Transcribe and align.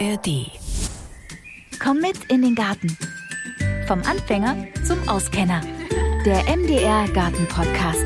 ARD. 0.00 0.50
Komm 1.80 2.00
mit 2.00 2.24
in 2.28 2.42
den 2.42 2.54
Garten. 2.54 2.96
Vom 3.86 4.02
Anfänger 4.02 4.56
zum 4.84 5.08
Auskenner. 5.08 5.60
Der 6.24 6.42
MDR 6.56 7.06
Garten 7.12 7.46
Podcast. 7.46 8.04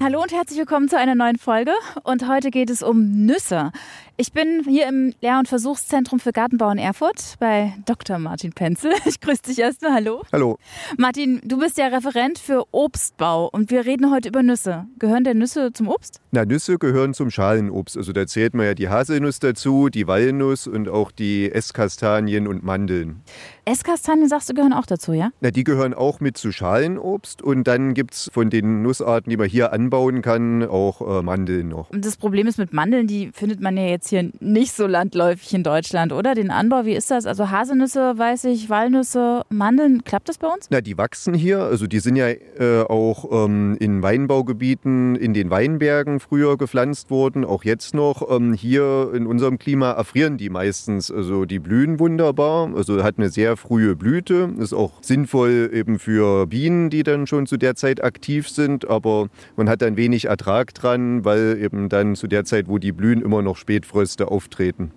Hallo 0.00 0.20
und 0.20 0.32
herzlich 0.32 0.58
willkommen 0.58 0.88
zu 0.88 0.98
einer 0.98 1.14
neuen 1.14 1.38
Folge. 1.38 1.72
Und 2.02 2.28
heute 2.28 2.50
geht 2.50 2.68
es 2.68 2.82
um 2.82 3.24
Nüsse. 3.24 3.72
Ich 4.20 4.32
bin 4.32 4.64
hier 4.64 4.88
im 4.88 5.14
Lehr- 5.22 5.38
und 5.38 5.46
Versuchszentrum 5.46 6.18
für 6.18 6.32
Gartenbau 6.32 6.70
in 6.72 6.78
Erfurt 6.78 7.36
bei 7.38 7.72
Dr. 7.86 8.18
Martin 8.18 8.52
Penzel. 8.52 8.90
Ich 9.06 9.20
grüße 9.20 9.42
dich 9.42 9.60
erstmal. 9.60 9.92
Hallo. 9.92 10.22
Hallo. 10.32 10.58
Martin, 10.96 11.40
du 11.44 11.56
bist 11.60 11.78
ja 11.78 11.86
Referent 11.86 12.40
für 12.40 12.64
Obstbau 12.72 13.48
und 13.48 13.70
wir 13.70 13.86
reden 13.86 14.10
heute 14.10 14.30
über 14.30 14.42
Nüsse. 14.42 14.86
Gehören 14.98 15.22
denn 15.22 15.38
Nüsse 15.38 15.72
zum 15.72 15.86
Obst? 15.86 16.20
Na, 16.32 16.44
Nüsse 16.44 16.78
gehören 16.78 17.14
zum 17.14 17.30
Schalenobst. 17.30 17.96
Also 17.96 18.12
da 18.12 18.26
zählt 18.26 18.54
man 18.54 18.66
ja 18.66 18.74
die 18.74 18.88
Haselnuss 18.88 19.38
dazu, 19.38 19.88
die 19.88 20.08
Walnuss 20.08 20.66
und 20.66 20.88
auch 20.88 21.12
die 21.12 21.52
Esskastanien 21.52 22.48
und 22.48 22.64
Mandeln. 22.64 23.22
Esskastanien, 23.68 24.30
sagst 24.30 24.48
du, 24.48 24.54
gehören 24.54 24.72
auch 24.72 24.86
dazu, 24.86 25.12
ja? 25.12 25.30
Na, 25.42 25.50
die 25.50 25.62
gehören 25.62 25.92
auch 25.92 26.20
mit 26.20 26.38
zu 26.38 26.52
Schalenobst 26.52 27.42
und 27.42 27.64
dann 27.64 27.92
gibt 27.92 28.14
es 28.14 28.30
von 28.32 28.48
den 28.48 28.80
Nussarten, 28.80 29.28
die 29.28 29.36
man 29.36 29.46
hier 29.46 29.74
anbauen 29.74 30.22
kann, 30.22 30.64
auch 30.64 31.18
äh, 31.18 31.22
Mandeln 31.22 31.68
noch. 31.68 31.90
Und 31.90 32.06
das 32.06 32.16
Problem 32.16 32.46
ist 32.46 32.56
mit 32.56 32.72
Mandeln, 32.72 33.06
die 33.06 33.30
findet 33.34 33.60
man 33.60 33.76
ja 33.76 33.84
jetzt 33.84 34.08
hier 34.08 34.30
nicht 34.40 34.72
so 34.72 34.86
landläufig 34.86 35.52
in 35.52 35.64
Deutschland, 35.64 36.14
oder? 36.14 36.34
Den 36.34 36.50
Anbau, 36.50 36.86
wie 36.86 36.94
ist 36.94 37.10
das? 37.10 37.26
Also 37.26 37.50
Haselnüsse, 37.50 38.16
weiß 38.16 38.44
ich, 38.44 38.70
Walnüsse, 38.70 39.42
Mandeln, 39.50 40.02
klappt 40.02 40.30
das 40.30 40.38
bei 40.38 40.48
uns? 40.48 40.68
Na, 40.70 40.80
die 40.80 40.96
wachsen 40.96 41.34
hier. 41.34 41.60
Also 41.60 41.86
die 41.86 41.98
sind 42.00 42.16
ja 42.16 42.28
äh, 42.28 42.84
auch 42.88 43.44
ähm, 43.44 43.76
in 43.80 44.02
Weinbaugebieten 44.02 45.14
in 45.14 45.34
den 45.34 45.50
Weinbergen 45.50 46.20
früher 46.20 46.56
gepflanzt 46.56 47.10
worden, 47.10 47.44
auch 47.44 47.64
jetzt 47.64 47.92
noch. 47.94 48.30
Ähm, 48.30 48.54
hier 48.54 49.10
in 49.12 49.26
unserem 49.26 49.58
Klima 49.58 49.90
erfrieren 49.90 50.38
die 50.38 50.48
meistens. 50.48 51.10
Also 51.10 51.44
die 51.44 51.58
blühen 51.58 52.00
wunderbar. 52.00 52.74
Also 52.74 53.04
hat 53.04 53.18
eine 53.18 53.28
sehr 53.28 53.57
frühe 53.58 53.96
Blüte. 53.96 54.50
Ist 54.58 54.72
auch 54.72 55.02
sinnvoll 55.02 55.70
eben 55.72 55.98
für 55.98 56.46
Bienen, 56.46 56.88
die 56.88 57.02
dann 57.02 57.26
schon 57.26 57.46
zu 57.46 57.56
der 57.56 57.74
Zeit 57.74 58.02
aktiv 58.02 58.48
sind. 58.48 58.88
Aber 58.88 59.28
man 59.56 59.68
hat 59.68 59.82
dann 59.82 59.96
wenig 59.96 60.26
Ertrag 60.26 60.72
dran, 60.72 61.24
weil 61.24 61.58
eben 61.60 61.88
dann 61.88 62.16
zu 62.16 62.26
der 62.26 62.44
Zeit, 62.44 62.68
wo 62.68 62.78
die 62.78 62.92
blühen, 62.92 63.20
immer 63.20 63.42
noch 63.42 63.56
Spätfröste 63.56 64.28
auftreten. 64.28 64.92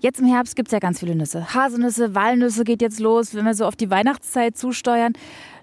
Jetzt 0.00 0.20
im 0.20 0.26
Herbst 0.26 0.56
gibt 0.56 0.68
es 0.68 0.72
ja 0.72 0.78
ganz 0.78 1.00
viele 1.00 1.14
Nüsse. 1.14 1.54
Haselnüsse, 1.54 2.14
Walnüsse 2.14 2.64
geht 2.64 2.82
jetzt 2.82 3.00
los, 3.00 3.34
wenn 3.34 3.44
wir 3.44 3.54
so 3.54 3.64
auf 3.64 3.76
die 3.76 3.90
Weihnachtszeit 3.90 4.56
zusteuern. 4.56 5.12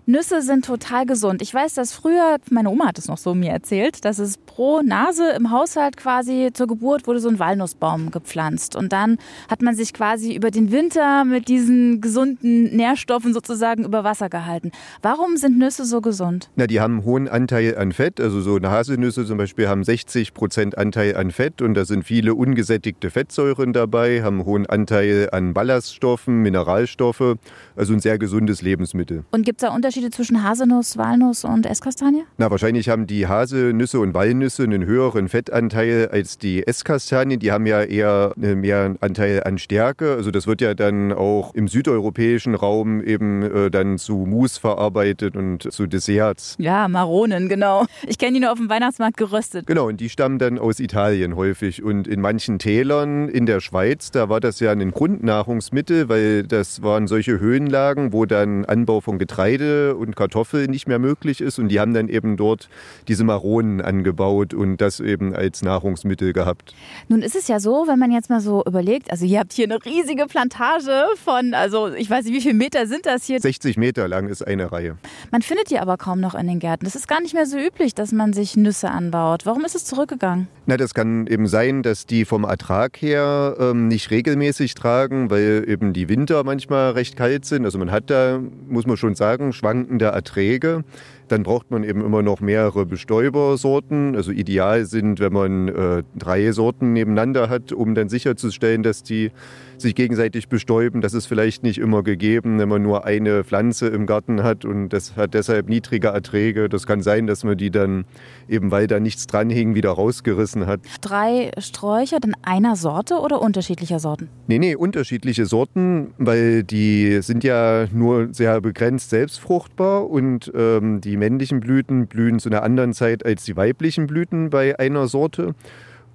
Nüsse 0.10 0.42
sind 0.42 0.64
total 0.64 1.06
gesund. 1.06 1.42
Ich 1.42 1.54
weiß, 1.54 1.74
dass 1.74 1.92
früher, 1.92 2.38
meine 2.50 2.70
Oma 2.70 2.88
hat 2.88 2.98
es 2.98 3.10
noch 3.10 3.18
so 3.18 3.36
mir 3.36 3.52
erzählt, 3.52 4.06
dass 4.06 4.20
es 4.20 4.38
pro 4.38 4.82
Nase 4.82 5.32
im 5.32 5.52
Haushalt 5.52 5.98
quasi 5.98 6.50
zur 6.54 6.68
Geburt 6.68 7.08
wurde 7.08 7.20
so 7.20 7.28
ein 7.28 7.40
Walnussbaum 7.40 8.10
gepflanzt. 8.10 8.78
Und 8.78 8.94
dann 8.94 9.18
hat 9.50 9.62
man 9.62 9.76
sich 9.76 9.94
quasi 9.94 10.34
über 10.34 10.50
den 10.50 10.72
Winter 10.72 11.26
mit 11.26 11.50
diesen 11.50 12.00
gesunden 12.00 12.74
Nährstoffen 12.74 13.34
sozusagen 13.34 13.84
über 13.84 14.06
Wasser 14.06 14.30
gehalten. 14.30 14.72
Warum 15.02 15.36
sind 15.36 15.58
Nüsse 15.60 15.84
so 15.84 16.00
gesund? 16.00 16.50
Na, 16.56 16.68
die 16.68 16.80
haben 16.80 17.00
einen 17.00 17.04
hohen 17.04 17.28
Anteil 17.28 17.78
an 17.78 17.92
Fett. 17.92 18.22
Also 18.22 18.40
so 18.40 18.56
eine 18.56 18.72
Haselnüsse 18.72 19.26
zum 19.26 19.38
Beispiel 19.38 19.68
haben 19.68 19.84
60 19.84 20.34
Prozent 20.34 20.78
Anteil 20.78 21.18
an 21.18 21.32
Fett 21.32 21.62
und 21.62 21.74
da 21.74 21.84
sind 21.84 22.06
viele 22.06 22.34
ungesättigte 22.34 23.10
Fettsäuren 23.10 23.74
dabei, 23.74 24.24
haben 24.24 24.38
einen 24.38 24.46
hohen 24.46 24.66
Anteil 24.68 25.28
an 25.34 25.54
Ballaststoffen, 25.54 26.42
Mineralstoffe. 26.42 27.36
Also 27.76 27.92
ein 27.92 28.00
sehr 28.00 28.18
gesundes 28.18 28.62
Lebensmittel. 28.62 29.26
Und 29.32 29.44
gibt 29.44 29.62
es 29.62 29.68
da 29.68 29.76
Unterschiede 29.76 29.97
zwischen 30.12 30.44
Haselnuss, 30.44 30.98
Walnuss 30.98 31.44
und 31.44 31.66
Esskastanie? 31.66 32.24
Na, 32.38 32.50
wahrscheinlich 32.52 32.90
haben 32.90 33.08
die 33.08 33.28
Haselnüsse 33.28 34.00
und 34.00 34.14
Walnüsse 34.14 34.64
einen 34.64 34.86
höheren 34.86 35.28
Fettanteil 35.28 36.10
als 36.12 36.38
die 36.38 36.66
Esskastanien. 36.66 37.40
Die 37.40 37.52
haben 37.52 37.66
ja 37.66 37.84
eher 37.84 38.34
mehr 38.36 38.96
Anteil 39.02 39.44
an 39.44 39.58
Stärke. 39.58 40.14
Also 40.14 40.32
das 40.32 40.48
wird 40.48 40.62
ja 40.62 40.74
dann 40.74 41.12
auch 41.12 41.54
im 41.54 41.68
südeuropäischen 41.68 42.56
Raum 42.56 43.02
eben 43.02 43.44
äh, 43.44 43.72
dann 43.72 43.98
zu 43.98 44.26
Mousse 44.28 44.60
verarbeitet 44.60 45.36
und 45.36 45.72
zu 45.72 45.88
Desserts. 45.88 46.56
Ja, 46.60 46.88
Maronen, 46.88 47.50
genau. 47.50 47.86
Ich 48.08 48.18
kenne 48.18 48.34
die 48.34 48.40
nur 48.40 48.52
auf 48.52 48.58
dem 48.58 48.70
Weihnachtsmarkt 48.70 49.18
geröstet. 49.18 49.68
Genau, 49.68 49.88
und 49.88 50.00
die 50.00 50.10
stammen 50.10 50.40
dann 50.40 50.60
aus 50.60 50.80
Italien 50.80 51.36
häufig. 51.36 51.84
Und 51.84 52.08
in 52.08 52.22
manchen 52.22 52.60
Tälern 52.60 53.30
in 53.30 53.46
der 53.46 53.60
Schweiz, 53.60 54.12
da 54.12 54.30
war 54.30 54.40
das 54.40 54.60
ja 54.60 54.72
ein 54.72 54.92
Grundnahrungsmittel, 54.92 56.10
weil 56.10 56.44
das 56.44 56.82
waren 56.82 57.08
solche 57.08 57.40
Höhenlagen, 57.40 58.14
wo 58.14 58.26
dann 58.26 58.66
Anbau 58.66 59.02
von 59.02 59.18
Getreide 59.20 59.87
und 59.96 60.16
Kartoffeln 60.16 60.70
nicht 60.70 60.88
mehr 60.88 61.00
möglich 61.00 61.42
ist. 61.42 61.60
Und 61.60 61.70
die 61.70 61.80
haben 61.80 61.94
dann 61.94 62.10
eben 62.10 62.38
dort 62.38 62.70
diese 63.08 63.24
Maronen 63.24 63.82
angebaut 63.82 64.54
und 64.54 64.78
das 64.78 65.00
eben 65.00 65.34
als 65.34 65.62
Nahrungsmittel 65.62 66.34
gehabt. 66.34 66.74
Nun 67.08 67.22
ist 67.22 67.36
es 67.36 67.48
ja 67.48 67.60
so, 67.60 67.86
wenn 67.88 68.00
man 68.00 68.12
jetzt 68.12 68.30
mal 68.30 68.42
so 68.42 68.64
überlegt, 68.66 69.12
also 69.12 69.26
ihr 69.26 69.40
habt 69.40 69.54
hier 69.54 69.66
eine 69.66 69.84
riesige 69.84 70.26
Plantage 70.26 71.06
von, 71.24 71.54
also 71.54 71.94
ich 71.94 72.10
weiß 72.10 72.26
nicht, 72.26 72.34
wie 72.34 72.42
viele 72.42 72.54
Meter 72.54 72.88
sind 72.88 73.06
das 73.06 73.26
hier? 73.26 73.40
60 73.40 73.78
Meter 73.78 74.08
lang 74.08 74.28
ist 74.28 74.46
eine 74.46 74.72
Reihe. 74.72 74.98
Man 75.32 75.42
findet 75.42 75.70
die 75.70 75.80
aber 75.80 75.98
kaum 75.98 76.20
noch 76.20 76.36
in 76.36 76.48
den 76.48 76.60
Gärten. 76.60 76.86
Das 76.86 76.96
ist 76.96 77.08
gar 77.08 77.22
nicht 77.22 77.34
mehr 77.34 77.46
so 77.46 77.58
üblich, 77.58 77.96
dass 77.96 78.12
man 78.12 78.34
sich 78.34 78.56
Nüsse 78.56 78.90
anbaut. 78.90 79.46
Warum 79.46 79.66
ist 79.66 79.76
es 79.76 79.86
zurückgegangen? 79.86 80.48
Na, 80.66 80.76
das 80.76 80.94
kann 80.94 81.28
eben 81.28 81.48
sein, 81.48 81.82
dass 81.84 82.06
die 82.06 82.26
vom 82.26 82.44
Ertrag 82.44 82.98
her 83.02 83.56
ähm, 83.60 83.88
nicht 83.88 84.12
regelmäßig 84.12 84.76
tragen, 84.76 85.30
weil 85.30 85.64
eben 85.68 85.94
die 85.94 86.10
Winter 86.10 86.44
manchmal 86.44 86.92
recht 86.92 87.16
kalt 87.16 87.46
sind. 87.46 87.66
Also 87.66 87.78
man 87.80 87.92
hat 87.92 88.10
da, 88.10 88.40
muss 88.68 88.86
man 88.86 88.98
schon 88.98 89.16
sagen, 89.16 89.54
schwankende 89.78 90.06
Erträge. 90.06 90.84
Dann 91.28 91.44
braucht 91.44 91.72
man 91.72 91.84
eben 91.84 92.02
immer 92.02 92.22
noch 92.22 92.42
mehrere 92.42 92.86
Bestäubersorten. 92.86 94.16
Also 94.16 94.32
ideal 94.32 94.86
sind, 94.86 95.20
wenn 95.20 95.34
man 95.34 95.68
äh, 95.68 96.04
drei 96.18 96.52
Sorten 96.52 96.94
nebeneinander 96.94 97.50
hat, 97.50 97.72
um 97.72 97.96
dann 97.96 98.10
sicherzustellen, 98.10 98.84
dass 98.84 99.04
die 99.04 99.32
sich 99.78 99.96
gegenseitig 99.96 100.50
bestäuben. 100.50 101.02
Das 101.02 101.14
ist 101.14 101.26
vielleicht 101.26 101.64
nicht 101.64 101.78
immer 101.78 102.04
gegeben, 102.04 102.60
wenn 102.60 102.70
man 102.70 102.82
nur 102.82 103.06
eine 103.06 103.44
Pflanze 103.44 103.88
im 103.88 104.06
Garten 104.06 104.44
hat 104.44 104.66
und 104.66 104.90
das 104.90 105.16
hat 105.16 105.34
deshalb 105.34 105.70
niedrige 105.70 106.08
Erträge. 106.08 106.70
Das 106.70 106.88
kann 106.88 107.02
sein, 107.02 107.28
dass 107.28 107.44
man 107.44 107.58
die 107.58 107.70
dann 107.70 108.06
eben, 108.48 108.72
weil 108.72 108.88
da 108.88 109.00
nichts 109.00 109.28
dran 109.28 109.50
hing, 109.50 109.76
wieder 109.76 109.92
rausgerissen 109.92 110.66
hat. 110.66 110.80
Drei 111.02 111.52
Sträucher 111.58 112.20
dann 112.20 112.36
einer 112.42 112.76
Sorte 112.76 113.16
oder 113.16 113.42
unterschiedlicher 113.42 114.00
Sorten? 114.00 114.30
Nee, 114.48 114.60
nee, 114.60 114.76
unterschiedliche 114.76 115.46
Sorten, 115.46 116.14
weil 116.18 116.64
die 116.64 117.22
sind 117.22 117.44
ja 117.44 117.88
nur 117.92 118.34
sehr 118.34 118.62
begrenzt 118.62 119.10
selbstfruchtbar 119.10 120.10
und 120.10 120.52
ähm, 120.56 121.02
die 121.02 121.17
männlichen 121.18 121.60
Blüten 121.60 122.08
blühen 122.08 122.40
zu 122.40 122.50
einer 122.50 122.64
anderen 122.64 122.94
Zeit 122.94 123.26
als 123.26 123.44
die 123.46 123.56
weiblichen 123.56 124.08
Blüten 124.08 124.50
bei 124.50 124.78
einer 124.80 125.08
Sorte. 125.08 125.56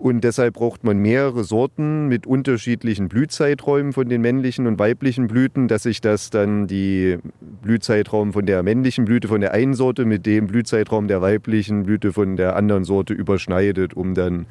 Und 0.03 0.25
deshalb 0.25 0.55
braucht 0.55 0.83
man 0.83 0.99
mehrere 0.99 1.45
Sorten 1.45 2.09
mit 2.09 2.27
unterschiedlichen 2.27 3.09
Blühzeiträumen 3.09 3.93
von 3.93 4.09
den 4.09 4.21
männlichen 4.21 4.67
und 4.67 4.81
weiblichen 4.81 5.29
Blüten, 5.29 5.69
dass 5.69 5.85
sich 5.85 6.01
das 6.01 6.31
dann 6.31 6.67
die 6.67 7.19
Blühzeitraum 7.63 8.33
von 8.33 8.45
der 8.45 8.65
männlichen 8.65 9.05
Blüte 9.05 9.29
von 9.29 9.41
der 9.41 9.53
einen 9.53 9.75
Sorte 9.75 10.05
mit 10.05 10.27
dem 10.27 10.49
Blühzeitraum 10.49 11.07
der 11.07 11.23
weiblichen 11.23 11.85
Blüte 11.85 12.13
von 12.13 12.35
der 12.35 12.57
anderen 12.57 12.83
Sorte 12.83 13.15
überschneidet, 13.15 13.95
um 13.95 14.15
dann 14.15 14.47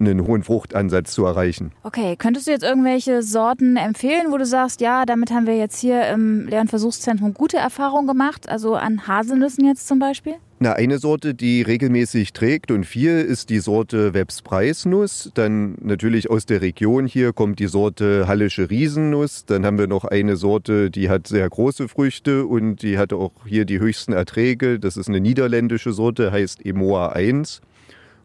einen 0.00 0.26
hohen 0.26 0.42
Fruchtansatz 0.42 1.12
zu 1.12 1.24
erreichen. 1.24 1.72
Okay, 1.82 2.16
könntest 2.16 2.46
du 2.46 2.50
jetzt 2.50 2.64
irgendwelche 2.64 3.22
Sorten 3.22 3.76
empfehlen, 3.76 4.26
wo 4.30 4.38
du 4.38 4.46
sagst, 4.46 4.80
ja, 4.80 5.04
damit 5.04 5.30
haben 5.30 5.46
wir 5.46 5.56
jetzt 5.56 5.78
hier 5.80 6.08
im 6.08 6.46
Lernversuchszentrum 6.46 7.34
gute 7.34 7.56
Erfahrungen 7.56 8.06
gemacht, 8.06 8.48
also 8.48 8.74
an 8.74 9.06
Haselnüssen 9.06 9.64
jetzt 9.64 9.88
zum 9.88 9.98
Beispiel? 9.98 10.34
Na, 10.60 10.72
eine 10.72 10.98
Sorte, 10.98 11.34
die 11.36 11.62
regelmäßig 11.62 12.32
trägt 12.32 12.72
und 12.72 12.84
viel, 12.84 13.20
ist 13.20 13.48
die 13.48 13.60
Sorte 13.60 14.12
Webs 14.12 14.42
Preisnuss. 14.42 15.30
Dann 15.34 15.76
natürlich 15.80 16.30
aus 16.30 16.46
der 16.46 16.62
Region 16.62 17.06
hier 17.06 17.32
kommt 17.32 17.60
die 17.60 17.68
Sorte 17.68 18.26
Hallische 18.26 18.68
Riesennuss. 18.68 19.44
Dann 19.44 19.64
haben 19.64 19.78
wir 19.78 19.86
noch 19.86 20.04
eine 20.04 20.34
Sorte, 20.34 20.90
die 20.90 21.08
hat 21.08 21.28
sehr 21.28 21.48
große 21.48 21.86
Früchte 21.86 22.44
und 22.44 22.82
die 22.82 22.98
hat 22.98 23.12
auch 23.12 23.30
hier 23.46 23.66
die 23.66 23.78
höchsten 23.78 24.12
Erträge. 24.12 24.80
Das 24.80 24.96
ist 24.96 25.08
eine 25.08 25.20
niederländische 25.20 25.92
Sorte, 25.92 26.32
heißt 26.32 26.66
Emoa 26.66 27.10
1. 27.10 27.60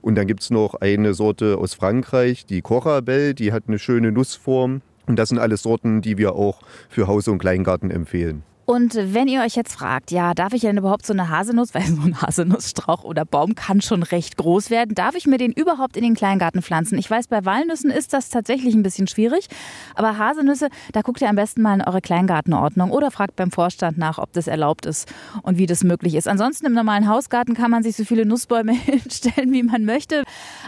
Und 0.03 0.15
dann 0.15 0.27
gibt 0.27 0.41
es 0.41 0.49
noch 0.49 0.75
eine 0.75 1.13
Sorte 1.13 1.57
aus 1.57 1.75
Frankreich, 1.75 2.45
die 2.45 2.61
Corabelle, 2.61 3.33
die 3.33 3.53
hat 3.53 3.63
eine 3.67 3.79
schöne 3.79 4.11
Nussform. 4.11 4.81
Und 5.07 5.17
das 5.17 5.29
sind 5.29 5.39
alles 5.39 5.63
Sorten, 5.63 6.01
die 6.01 6.17
wir 6.17 6.35
auch 6.35 6.59
für 6.89 7.07
Haus- 7.07 7.29
und 7.29 7.39
Kleingarten 7.39 7.89
empfehlen. 7.89 8.43
Und 8.65 8.95
wenn 8.95 9.27
ihr 9.27 9.41
euch 9.41 9.55
jetzt 9.55 9.73
fragt, 9.73 10.11
ja, 10.11 10.33
darf 10.33 10.53
ich 10.53 10.61
denn 10.61 10.77
überhaupt 10.77 11.05
so 11.05 11.11
eine 11.11 11.29
Haselnuss, 11.29 11.73
weil 11.73 11.83
so 11.83 12.01
ein 12.01 12.21
Haselnussstrauch 12.21 13.03
oder 13.03 13.25
Baum 13.25 13.55
kann 13.55 13.81
schon 13.81 14.03
recht 14.03 14.37
groß 14.37 14.69
werden, 14.69 14.95
darf 14.95 15.15
ich 15.15 15.27
mir 15.27 15.37
den 15.37 15.51
überhaupt 15.51 15.97
in 15.97 16.03
den 16.03 16.15
Kleingarten 16.15 16.61
pflanzen? 16.61 16.97
Ich 16.97 17.09
weiß, 17.09 17.27
bei 17.27 17.43
Walnüssen 17.43 17.91
ist 17.91 18.13
das 18.13 18.29
tatsächlich 18.29 18.73
ein 18.73 18.83
bisschen 18.83 19.07
schwierig, 19.07 19.47
aber 19.95 20.17
Haselnüsse, 20.17 20.69
da 20.93 21.01
guckt 21.01 21.21
ihr 21.21 21.29
am 21.29 21.35
besten 21.35 21.61
mal 21.61 21.73
in 21.73 21.81
eure 21.81 21.99
Kleingartenordnung 21.99 22.91
oder 22.91 23.11
fragt 23.11 23.35
beim 23.35 23.51
Vorstand 23.51 23.97
nach, 23.97 24.17
ob 24.17 24.31
das 24.31 24.47
erlaubt 24.47 24.85
ist 24.85 25.11
und 25.41 25.57
wie 25.57 25.65
das 25.65 25.83
möglich 25.83 26.15
ist. 26.15 26.29
Ansonsten 26.29 26.65
im 26.65 26.73
normalen 26.73 27.09
Hausgarten 27.09 27.55
kann 27.55 27.69
man 27.69 27.83
sich 27.83 27.97
so 27.97 28.05
viele 28.05 28.25
Nussbäume 28.25 28.71
hinstellen, 28.73 29.51
wie 29.51 29.63
man 29.63 29.83
möchte. 29.83 30.23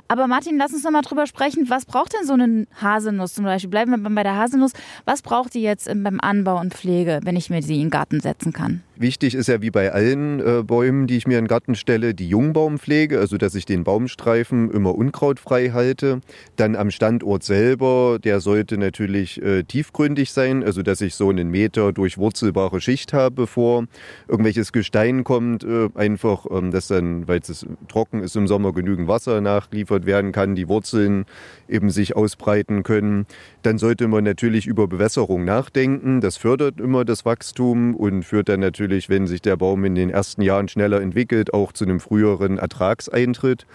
Aber 0.08 0.28
Martin, 0.28 0.58
lass 0.58 0.74
uns 0.74 0.84
noch 0.84 0.92
mal 0.92 1.02
drüber 1.02 1.26
sprechen, 1.26 1.70
was 1.70 1.86
braucht 1.86 2.14
denn 2.14 2.26
so 2.26 2.34
eine 2.34 2.68
Haselnuss 2.80 3.34
zum 3.34 3.46
Beispiel? 3.46 3.70
Bleiben 3.70 3.92
wir 3.92 4.10
bei 4.10 4.24
der 4.24 4.36
Haselnuss. 4.36 4.74
Was 5.06 5.22
braucht 5.22 5.56
die 5.56 5.62
jetzt 5.62 5.88
beim 5.88 6.20
Anbau 6.20 6.60
und 6.60 6.74
Pflege, 6.74 7.20
wenn 7.24 7.36
ich 7.36 7.50
mir 7.50 7.64
sie 7.64 7.76
in 7.76 7.88
den 7.88 7.90
Garten 7.90 8.20
setzen 8.20 8.54
kann? 8.54 8.84
Wichtig 8.98 9.36
ist 9.36 9.48
ja 9.48 9.62
wie 9.62 9.72
bei 9.72 9.92
allen 9.92 10.40
äh, 10.40 10.64
Bäumen, 10.64 11.06
die 11.06 11.18
ich 11.18 11.28
mir 11.28 11.38
in 11.38 11.44
den 11.44 11.50
Garten 11.50 11.76
stelle, 11.76 12.14
die 12.14 12.30
Jungbaumpflege, 12.30 13.20
also 13.20 13.38
dass 13.38 13.54
ich 13.54 13.66
den 13.66 13.84
Baumstreifen 13.84 14.72
immer 14.72 14.96
unkrautfrei 14.96 15.72
halte. 15.72 16.22
Dann 16.56 16.78
am 16.78 16.92
Standort 16.92 17.44
selber, 17.44 18.20
der 18.24 18.40
sollte 18.40 18.78
natürlich 18.78 19.42
äh, 19.42 19.64
tiefgründig 19.64 20.32
sein, 20.32 20.64
also 20.64 20.82
dass 20.82 21.02
ich 21.02 21.16
so 21.16 21.30
einen 21.30 21.50
Meter 21.50 21.92
durchwurzelbare 21.92 22.80
Schicht 22.80 23.12
habe, 23.12 23.36
bevor 23.36 23.86
irgendwelches 24.30 24.72
Gestein 24.72 25.26
kommt. 25.26 25.66
Äh, 25.66 25.90
einfach, 25.96 26.46
ähm, 26.50 26.72
dass 26.72 26.88
dann, 26.88 27.28
weil 27.28 27.40
es 27.40 27.66
trocken 27.90 28.24
ist 28.24 28.38
im 28.38 28.48
Sommer, 28.48 28.72
genügend 28.72 29.10
Wasser 29.10 29.42
nachgeliefert 29.42 30.06
werden 30.06 30.32
kann, 30.32 30.56
die 30.56 30.70
Wurzeln 30.70 31.26
eben 31.68 31.90
sich 31.90 32.16
ausbreiten 32.16 32.84
können. 32.84 33.26
Dann 33.62 33.78
sollte 33.78 34.08
man 34.08 34.24
natürlich 34.24 34.68
über 34.68 34.88
Bewässerung 34.88 35.44
nachdenken. 35.44 36.22
Das 36.22 36.38
fördert 36.38 36.80
immer 36.80 37.04
das 37.04 37.26
Wachstum 37.26 37.94
und 37.96 38.24
führt 38.24 38.48
dann 38.48 38.62
natürlich 38.62 38.85
natürlich, 38.86 39.10
wenn 39.10 39.26
sich 39.26 39.42
der 39.42 39.58
Baum 39.58 39.84
in 39.84 39.96
den 39.96 40.12
ersten 40.12 40.44
Jahren 40.44 40.68
schneller 40.68 41.02
entwickelt, 41.02 41.56
auch 41.56 41.74
zu 41.74 41.86
einem 41.86 42.00
früheren 42.00 42.60
Ertragseintritt. 42.60 43.66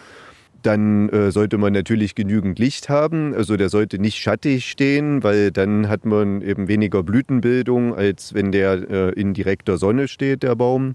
Dann 0.62 1.08
äh, 1.08 1.32
sollte 1.32 1.58
man 1.58 1.72
natürlich 1.72 2.14
genügend 2.14 2.60
Licht 2.60 2.88
haben. 2.88 3.34
Also 3.34 3.56
der 3.56 3.70
sollte 3.70 3.98
nicht 3.98 4.18
schattig 4.18 4.70
stehen, 4.70 5.24
weil 5.24 5.50
dann 5.50 5.88
hat 5.88 6.04
man 6.04 6.42
eben 6.42 6.68
weniger 6.68 7.02
Blütenbildung, 7.02 7.92
als 7.92 8.34
wenn 8.34 8.52
der 8.52 8.88
äh, 8.88 9.20
in 9.20 9.34
direkter 9.34 9.78
Sonne 9.78 10.06
steht, 10.06 10.44
der 10.44 10.54
Baum. 10.54 10.94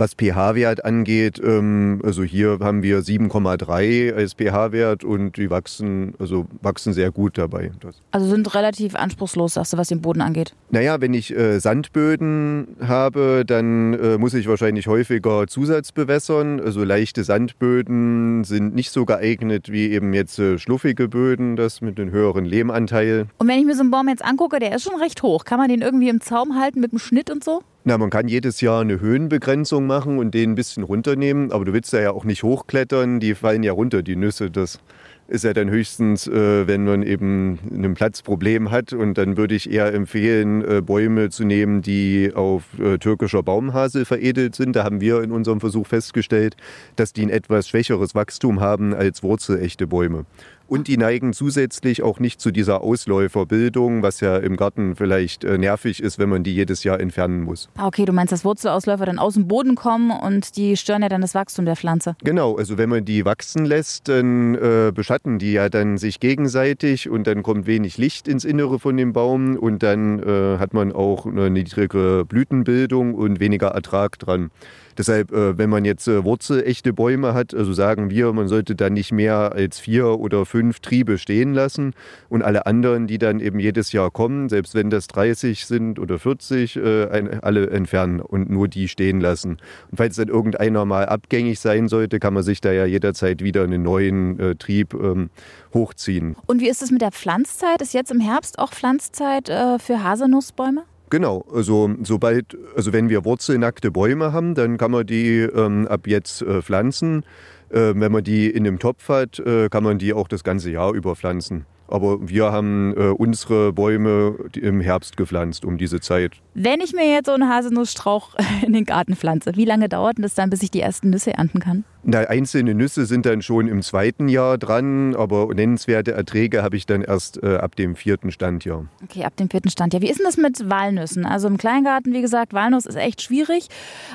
Was 0.00 0.14
pH-Wert 0.14 0.86
angeht, 0.86 1.38
ähm, 1.44 2.00
also 2.02 2.22
hier 2.22 2.56
haben 2.62 2.82
wir 2.82 3.00
7,3 3.00 4.14
als 4.14 4.32
pH-Wert 4.32 5.04
und 5.04 5.36
die 5.36 5.50
wachsen, 5.50 6.14
also 6.18 6.46
wachsen 6.62 6.94
sehr 6.94 7.10
gut 7.10 7.36
dabei. 7.36 7.70
Also 8.10 8.26
sind 8.26 8.54
relativ 8.54 8.94
anspruchslos, 8.94 9.54
sagst 9.54 9.74
du, 9.74 9.76
was 9.76 9.88
den 9.88 10.00
Boden 10.00 10.22
angeht? 10.22 10.54
Naja, 10.70 11.02
wenn 11.02 11.12
ich 11.12 11.36
äh, 11.36 11.58
Sandböden 11.58 12.76
habe, 12.80 13.44
dann 13.46 13.92
äh, 13.92 14.16
muss 14.16 14.32
ich 14.32 14.48
wahrscheinlich 14.48 14.86
häufiger 14.86 15.46
Zusatzbewässern. 15.46 16.60
Also 16.60 16.82
leichte 16.82 17.22
Sandböden 17.22 18.44
sind 18.44 18.74
nicht 18.74 18.92
so 18.92 19.04
geeignet 19.04 19.70
wie 19.70 19.90
eben 19.90 20.14
jetzt 20.14 20.38
äh, 20.38 20.58
schluffige 20.58 21.08
Böden, 21.08 21.56
das 21.56 21.82
mit 21.82 22.00
einem 22.00 22.10
höheren 22.10 22.46
Lehmanteil. 22.46 23.26
Und 23.36 23.48
wenn 23.48 23.58
ich 23.58 23.66
mir 23.66 23.74
so 23.74 23.82
einen 23.82 23.90
Baum 23.90 24.08
jetzt 24.08 24.24
angucke, 24.24 24.60
der 24.60 24.74
ist 24.74 24.82
schon 24.82 24.98
recht 24.98 25.22
hoch. 25.22 25.44
Kann 25.44 25.58
man 25.58 25.68
den 25.68 25.82
irgendwie 25.82 26.08
im 26.08 26.22
Zaum 26.22 26.58
halten 26.58 26.80
mit 26.80 26.92
dem 26.92 26.98
Schnitt 26.98 27.30
und 27.30 27.44
so? 27.44 27.60
Na, 27.82 27.96
man 27.96 28.10
kann 28.10 28.28
jedes 28.28 28.60
Jahr 28.60 28.82
eine 28.82 29.00
Höhenbegrenzung 29.00 29.86
machen 29.86 30.18
und 30.18 30.34
den 30.34 30.50
ein 30.50 30.54
bisschen 30.54 30.82
runternehmen, 30.82 31.50
aber 31.50 31.64
du 31.64 31.72
willst 31.72 31.94
ja 31.94 32.10
auch 32.10 32.24
nicht 32.24 32.42
hochklettern, 32.42 33.20
die 33.20 33.34
fallen 33.34 33.62
ja 33.62 33.72
runter, 33.72 34.02
die 34.02 34.16
Nüsse. 34.16 34.50
Das 34.50 34.80
ist 35.28 35.44
ja 35.44 35.54
dann 35.54 35.70
höchstens, 35.70 36.26
äh, 36.26 36.66
wenn 36.66 36.84
man 36.84 37.02
eben 37.02 37.58
ein 37.72 37.94
Platzproblem 37.94 38.70
hat. 38.70 38.92
Und 38.92 39.16
dann 39.16 39.36
würde 39.36 39.54
ich 39.54 39.70
eher 39.70 39.94
empfehlen, 39.94 40.62
äh, 40.62 40.82
Bäume 40.82 41.30
zu 41.30 41.44
nehmen, 41.44 41.80
die 41.80 42.32
auf 42.34 42.64
äh, 42.78 42.98
türkischer 42.98 43.42
Baumhase 43.42 44.04
veredelt 44.04 44.56
sind. 44.56 44.76
Da 44.76 44.84
haben 44.84 45.00
wir 45.00 45.22
in 45.22 45.30
unserem 45.30 45.60
Versuch 45.60 45.86
festgestellt, 45.86 46.56
dass 46.96 47.12
die 47.12 47.22
ein 47.22 47.30
etwas 47.30 47.68
schwächeres 47.68 48.14
Wachstum 48.14 48.60
haben 48.60 48.92
als 48.92 49.22
wurzelechte 49.22 49.86
Bäume. 49.86 50.26
Und 50.70 50.86
die 50.86 50.96
neigen 50.96 51.32
zusätzlich 51.32 52.04
auch 52.04 52.20
nicht 52.20 52.40
zu 52.40 52.52
dieser 52.52 52.82
Ausläuferbildung, 52.82 54.04
was 54.04 54.20
ja 54.20 54.36
im 54.36 54.56
Garten 54.56 54.94
vielleicht 54.94 55.42
äh, 55.42 55.58
nervig 55.58 56.00
ist, 56.00 56.20
wenn 56.20 56.28
man 56.28 56.44
die 56.44 56.54
jedes 56.54 56.84
Jahr 56.84 57.00
entfernen 57.00 57.42
muss. 57.42 57.68
Ah, 57.76 57.88
okay, 57.88 58.04
du 58.04 58.12
meinst, 58.12 58.30
dass 58.32 58.44
Wurzelausläufer 58.44 59.04
dann 59.04 59.18
aus 59.18 59.34
dem 59.34 59.48
Boden 59.48 59.74
kommen 59.74 60.12
und 60.12 60.56
die 60.56 60.76
stören 60.76 61.02
ja 61.02 61.08
dann 61.08 61.22
das 61.22 61.34
Wachstum 61.34 61.64
der 61.64 61.74
Pflanze. 61.74 62.14
Genau, 62.22 62.54
also 62.56 62.78
wenn 62.78 62.88
man 62.88 63.04
die 63.04 63.24
wachsen 63.24 63.64
lässt, 63.64 64.06
dann 64.08 64.54
äh, 64.54 64.92
beschatten 64.94 65.40
die 65.40 65.54
ja 65.54 65.68
dann 65.68 65.98
sich 65.98 66.20
gegenseitig 66.20 67.10
und 67.10 67.26
dann 67.26 67.42
kommt 67.42 67.66
wenig 67.66 67.98
Licht 67.98 68.28
ins 68.28 68.44
Innere 68.44 68.78
von 68.78 68.96
dem 68.96 69.12
Baum 69.12 69.56
und 69.56 69.82
dann 69.82 70.22
äh, 70.22 70.58
hat 70.58 70.72
man 70.72 70.92
auch 70.92 71.26
eine 71.26 71.50
niedrigere 71.50 72.24
Blütenbildung 72.24 73.14
und 73.16 73.40
weniger 73.40 73.70
Ertrag 73.70 74.20
dran. 74.20 74.52
Deshalb, 75.00 75.32
äh, 75.32 75.56
wenn 75.56 75.70
man 75.70 75.86
jetzt 75.86 76.06
äh, 76.08 76.24
wurzelechte 76.24 76.92
Bäume 76.92 77.32
hat, 77.32 77.54
also 77.54 77.72
sagen 77.72 78.10
wir, 78.10 78.34
man 78.34 78.48
sollte 78.48 78.74
dann 78.74 78.92
nicht 78.92 79.12
mehr 79.12 79.52
als 79.52 79.78
vier 79.78 80.20
oder 80.20 80.44
fünf 80.44 80.80
Triebe 80.80 81.16
stehen 81.16 81.54
lassen 81.54 81.94
und 82.28 82.42
alle 82.42 82.66
anderen, 82.66 83.06
die 83.06 83.16
dann 83.16 83.40
eben 83.40 83.58
jedes 83.60 83.92
Jahr 83.92 84.10
kommen, 84.10 84.50
selbst 84.50 84.74
wenn 84.74 84.90
das 84.90 85.06
30 85.06 85.64
sind 85.64 85.98
oder 85.98 86.18
40, 86.18 86.76
äh, 86.76 87.30
alle 87.40 87.70
entfernen 87.70 88.20
und 88.20 88.50
nur 88.50 88.68
die 88.68 88.88
stehen 88.88 89.22
lassen. 89.22 89.56
Und 89.90 89.96
falls 89.96 90.16
dann 90.16 90.28
irgendeiner 90.28 90.84
mal 90.84 91.06
abgängig 91.06 91.60
sein 91.60 91.88
sollte, 91.88 92.20
kann 92.20 92.34
man 92.34 92.42
sich 92.42 92.60
da 92.60 92.70
ja 92.70 92.84
jederzeit 92.84 93.42
wieder 93.42 93.64
einen 93.64 93.82
neuen 93.82 94.58
Trieb 94.58 94.92
ähm, 94.92 95.30
hochziehen. 95.72 96.36
Und 96.44 96.60
wie 96.60 96.68
ist 96.68 96.82
es 96.82 96.90
mit 96.90 97.00
der 97.00 97.12
Pflanzzeit? 97.12 97.80
Ist 97.80 97.94
jetzt 97.94 98.10
im 98.10 98.20
Herbst 98.20 98.58
auch 98.58 98.72
Pflanzzeit 98.72 99.46
für 99.46 100.04
Haselnussbäume? 100.04 100.82
Genau, 101.10 101.44
also 101.52 101.90
sobald, 102.04 102.56
also 102.76 102.92
wenn 102.92 103.08
wir 103.08 103.24
wurzelnackte 103.24 103.90
Bäume 103.90 104.32
haben, 104.32 104.54
dann 104.54 104.78
kann 104.78 104.92
man 104.92 105.04
die 105.04 105.40
ähm, 105.40 105.88
ab 105.88 106.06
jetzt 106.06 106.42
äh, 106.42 106.62
pflanzen. 106.62 107.24
Äh, 107.70 107.94
wenn 107.96 108.12
man 108.12 108.22
die 108.22 108.48
in 108.48 108.64
einem 108.64 108.78
Topf 108.78 109.08
hat, 109.08 109.40
äh, 109.40 109.68
kann 109.68 109.82
man 109.82 109.98
die 109.98 110.12
auch 110.12 110.28
das 110.28 110.44
ganze 110.44 110.70
Jahr 110.70 110.94
über 110.94 111.16
pflanzen. 111.16 111.66
Aber 111.90 112.28
wir 112.28 112.52
haben 112.52 112.94
äh, 112.96 113.08
unsere 113.08 113.72
Bäume 113.72 114.36
im 114.54 114.80
Herbst 114.80 115.16
gepflanzt 115.16 115.64
um 115.64 115.76
diese 115.76 116.00
Zeit. 116.00 116.32
Wenn 116.54 116.80
ich 116.80 116.92
mir 116.92 117.10
jetzt 117.10 117.26
so 117.26 117.32
einen 117.32 117.48
Haselnussstrauch 117.48 118.36
in 118.66 118.72
den 118.72 118.84
Garten 118.84 119.16
pflanze, 119.16 119.52
wie 119.56 119.64
lange 119.64 119.88
dauert 119.88 120.16
das 120.18 120.34
dann, 120.34 120.50
bis 120.50 120.62
ich 120.62 120.70
die 120.70 120.80
ersten 120.80 121.10
Nüsse 121.10 121.34
ernten 121.34 121.60
kann? 121.60 121.84
Na, 122.02 122.20
einzelne 122.20 122.74
Nüsse 122.74 123.04
sind 123.04 123.26
dann 123.26 123.42
schon 123.42 123.68
im 123.68 123.82
zweiten 123.82 124.28
Jahr 124.28 124.56
dran, 124.56 125.14
aber 125.14 125.52
nennenswerte 125.54 126.12
Erträge 126.12 126.62
habe 126.62 126.76
ich 126.76 126.86
dann 126.86 127.02
erst 127.02 127.42
äh, 127.42 127.56
ab 127.56 127.76
dem 127.76 127.94
vierten 127.94 128.30
Standjahr. 128.30 128.86
Okay, 129.04 129.24
ab 129.24 129.36
dem 129.36 129.50
vierten 129.50 129.68
Standjahr. 129.68 130.00
Wie 130.00 130.08
ist 130.08 130.18
denn 130.18 130.24
das 130.24 130.38
mit 130.38 130.70
Walnüssen? 130.70 131.26
Also 131.26 131.46
im 131.48 131.58
Kleingarten, 131.58 132.14
wie 132.14 132.22
gesagt, 132.22 132.54
Walnuss 132.54 132.86
ist 132.86 132.96
echt 132.96 133.20
schwierig, 133.20 133.68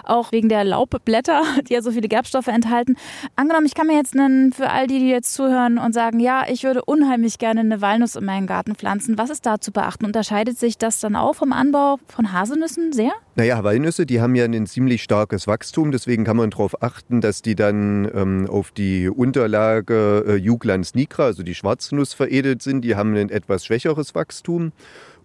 auch 0.04 0.31
wegen 0.31 0.50
der 0.50 0.63
Laubblätter, 0.63 1.44
die 1.69 1.74
ja 1.74 1.83
so 1.83 1.92
viele 1.92 2.07
Gerbstoffe 2.07 2.48
enthalten. 2.48 2.95
Angenommen, 3.36 3.68
ich 3.68 3.75
kann 3.75 3.86
mir 3.86 3.98
jetzt 3.98 4.18
einen, 4.18 4.51
für 4.51 4.71
all 4.71 4.88
die, 4.88 4.98
die 4.98 5.10
jetzt 5.10 5.36
zuhören 5.36 5.78
und 5.78 5.94
sagen, 5.94 6.19
ja, 6.19 6.45
ich 6.50 6.63
würde 6.63 6.83
unheimlich 6.83 7.38
gerne 7.38 7.63
eine 7.65 7.81
Walnuss 7.81 8.15
in 8.15 8.25
meinen 8.25 8.47
Garten 8.47 8.75
pflanzen. 8.75 9.17
Was 9.17 9.29
ist 9.29 9.45
da 9.45 9.59
zu 9.59 9.71
beachten? 9.71 10.06
Unterscheidet 10.06 10.57
sich 10.57 10.77
das 10.77 11.00
dann 11.00 11.15
auch 11.15 11.35
vom 11.35 11.53
Anbau 11.53 11.97
von 12.07 12.31
Haselnüssen 12.31 12.94
sehr? 12.94 13.12
Naja, 13.35 13.63
Walnüsse, 13.63 14.06
die 14.06 14.21
haben 14.21 14.33
ja 14.35 14.45
ein 14.45 14.65
ziemlich 14.65 15.03
starkes 15.03 15.45
Wachstum, 15.45 15.91
deswegen 15.91 16.23
kann 16.23 16.38
man 16.38 16.51
darauf 16.51 16.81
achten, 16.81 17.19
dass 17.19 17.41
die 17.41 17.56
dann 17.56 18.09
ähm, 18.15 18.47
auf 18.50 18.71
die 18.71 19.09
Unterlage 19.09 20.23
äh, 20.25 20.35
Juglans 20.35 20.95
nigra, 20.95 21.25
also 21.25 21.44
die 21.44 21.53
Schwarznuss, 21.53 22.13
veredelt 22.13 22.62
sind. 22.62 22.81
Die 22.81 22.95
haben 22.95 23.13
ein 23.15 23.29
etwas 23.29 23.65
schwächeres 23.65 24.15
Wachstum. 24.15 24.71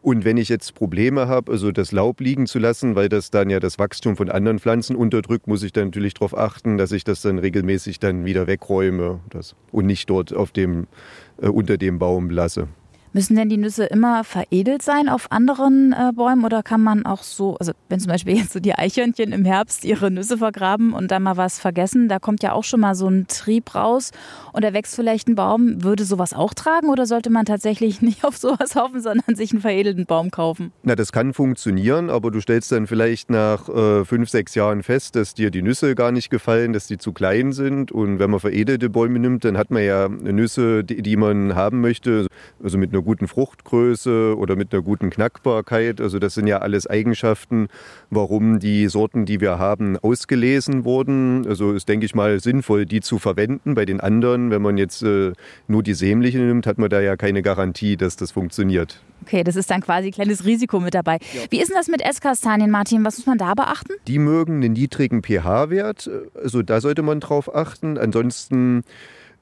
Und 0.02 0.24
wenn 0.24 0.38
ich 0.38 0.48
jetzt 0.48 0.74
Probleme 0.74 1.28
habe, 1.28 1.52
also 1.52 1.72
das 1.72 1.92
Laub 1.92 2.20
liegen 2.20 2.46
zu 2.46 2.58
lassen, 2.58 2.96
weil 2.96 3.10
das 3.10 3.30
dann 3.30 3.50
ja 3.50 3.60
das 3.60 3.78
Wachstum 3.78 4.16
von 4.16 4.30
anderen 4.30 4.58
Pflanzen 4.58 4.96
unterdrückt, 4.96 5.46
muss 5.46 5.62
ich 5.62 5.72
dann 5.72 5.88
natürlich 5.88 6.14
darauf 6.14 6.36
achten, 6.36 6.78
dass 6.78 6.92
ich 6.92 7.04
das 7.04 7.20
dann 7.20 7.38
regelmäßig 7.38 7.98
dann 7.98 8.24
wieder 8.24 8.46
wegräume 8.46 9.20
das, 9.28 9.54
und 9.72 9.84
nicht 9.84 10.08
dort 10.08 10.32
auf 10.32 10.52
dem, 10.52 10.86
äh, 11.42 11.48
unter 11.48 11.76
dem 11.76 11.98
Baum 11.98 12.30
lasse. 12.30 12.68
Müssen 13.12 13.34
denn 13.34 13.48
die 13.48 13.56
Nüsse 13.56 13.86
immer 13.86 14.22
veredelt 14.22 14.82
sein 14.82 15.08
auf 15.08 15.32
anderen 15.32 15.92
äh, 15.92 16.12
Bäumen 16.14 16.44
oder 16.44 16.62
kann 16.62 16.80
man 16.80 17.04
auch 17.06 17.24
so, 17.24 17.56
also 17.56 17.72
wenn 17.88 17.98
zum 17.98 18.08
Beispiel 18.08 18.36
jetzt 18.36 18.52
so 18.52 18.60
die 18.60 18.74
Eichhörnchen 18.74 19.32
im 19.32 19.44
Herbst 19.44 19.84
ihre 19.84 20.12
Nüsse 20.12 20.38
vergraben 20.38 20.92
und 20.92 21.10
dann 21.10 21.24
mal 21.24 21.36
was 21.36 21.58
vergessen, 21.58 22.08
da 22.08 22.20
kommt 22.20 22.44
ja 22.44 22.52
auch 22.52 22.62
schon 22.62 22.78
mal 22.78 22.94
so 22.94 23.08
ein 23.08 23.26
Trieb 23.26 23.74
raus 23.74 24.12
und 24.52 24.62
da 24.62 24.72
wächst 24.72 24.94
vielleicht 24.94 25.26
ein 25.28 25.34
Baum. 25.34 25.82
Würde 25.82 26.04
sowas 26.04 26.32
auch 26.32 26.54
tragen 26.54 26.88
oder 26.88 27.04
sollte 27.04 27.30
man 27.30 27.46
tatsächlich 27.46 28.00
nicht 28.02 28.24
auf 28.24 28.36
sowas 28.36 28.76
hoffen, 28.76 29.00
sondern 29.00 29.34
sich 29.34 29.50
einen 29.50 29.60
veredelten 29.60 30.06
Baum 30.06 30.30
kaufen? 30.30 30.72
Na, 30.84 30.94
das 30.94 31.10
kann 31.10 31.34
funktionieren, 31.34 32.10
aber 32.10 32.30
du 32.30 32.40
stellst 32.40 32.70
dann 32.70 32.86
vielleicht 32.86 33.28
nach 33.28 33.68
äh, 33.68 34.04
fünf, 34.04 34.30
sechs 34.30 34.54
Jahren 34.54 34.84
fest, 34.84 35.16
dass 35.16 35.34
dir 35.34 35.50
die 35.50 35.62
Nüsse 35.62 35.96
gar 35.96 36.12
nicht 36.12 36.30
gefallen, 36.30 36.72
dass 36.72 36.86
die 36.86 36.98
zu 36.98 37.12
klein 37.12 37.52
sind 37.52 37.90
und 37.90 38.20
wenn 38.20 38.30
man 38.30 38.38
veredelte 38.38 38.88
Bäume 38.88 39.18
nimmt, 39.18 39.44
dann 39.44 39.58
hat 39.58 39.72
man 39.72 39.82
ja 39.82 40.08
Nüsse, 40.08 40.84
die, 40.84 41.02
die 41.02 41.16
man 41.16 41.56
haben 41.56 41.80
möchte, 41.80 42.28
also 42.62 42.78
mit 42.78 42.92
einer 42.92 42.99
einer 43.00 43.04
guten 43.04 43.28
Fruchtgröße 43.28 44.36
oder 44.36 44.56
mit 44.56 44.72
einer 44.72 44.82
guten 44.82 45.10
Knackbarkeit. 45.10 46.00
Also 46.00 46.18
das 46.18 46.34
sind 46.34 46.46
ja 46.46 46.58
alles 46.58 46.86
Eigenschaften, 46.86 47.68
warum 48.10 48.58
die 48.60 48.88
Sorten, 48.88 49.24
die 49.24 49.40
wir 49.40 49.58
haben, 49.58 49.96
ausgelesen 49.96 50.84
wurden. 50.84 51.46
Also 51.46 51.72
ist, 51.72 51.88
denke 51.88 52.06
ich 52.06 52.14
mal, 52.14 52.40
sinnvoll, 52.40 52.84
die 52.86 53.00
zu 53.00 53.18
verwenden. 53.18 53.74
Bei 53.74 53.84
den 53.84 54.00
anderen, 54.00 54.50
wenn 54.50 54.62
man 54.62 54.76
jetzt 54.76 55.02
äh, 55.02 55.32
nur 55.66 55.82
die 55.82 55.94
sämliche 55.94 56.38
nimmt, 56.38 56.66
hat 56.66 56.78
man 56.78 56.90
da 56.90 57.00
ja 57.00 57.16
keine 57.16 57.42
Garantie, 57.42 57.96
dass 57.96 58.16
das 58.16 58.32
funktioniert. 58.32 59.00
Okay, 59.22 59.44
das 59.44 59.56
ist 59.56 59.70
dann 59.70 59.80
quasi 59.80 60.08
ein 60.08 60.12
kleines 60.12 60.44
Risiko 60.44 60.80
mit 60.80 60.94
dabei. 60.94 61.18
Ja. 61.34 61.42
Wie 61.50 61.60
ist 61.60 61.68
denn 61.68 61.76
das 61.76 61.88
mit 61.88 62.02
Esskastanien, 62.02 62.70
Martin? 62.70 63.04
Was 63.04 63.18
muss 63.18 63.26
man 63.26 63.38
da 63.38 63.54
beachten? 63.54 63.92
Die 64.06 64.18
mögen 64.18 64.56
einen 64.56 64.72
niedrigen 64.72 65.22
pH-Wert. 65.22 66.10
Also 66.42 66.62
da 66.62 66.80
sollte 66.80 67.02
man 67.02 67.20
drauf 67.20 67.54
achten. 67.54 67.98
Ansonsten 67.98 68.82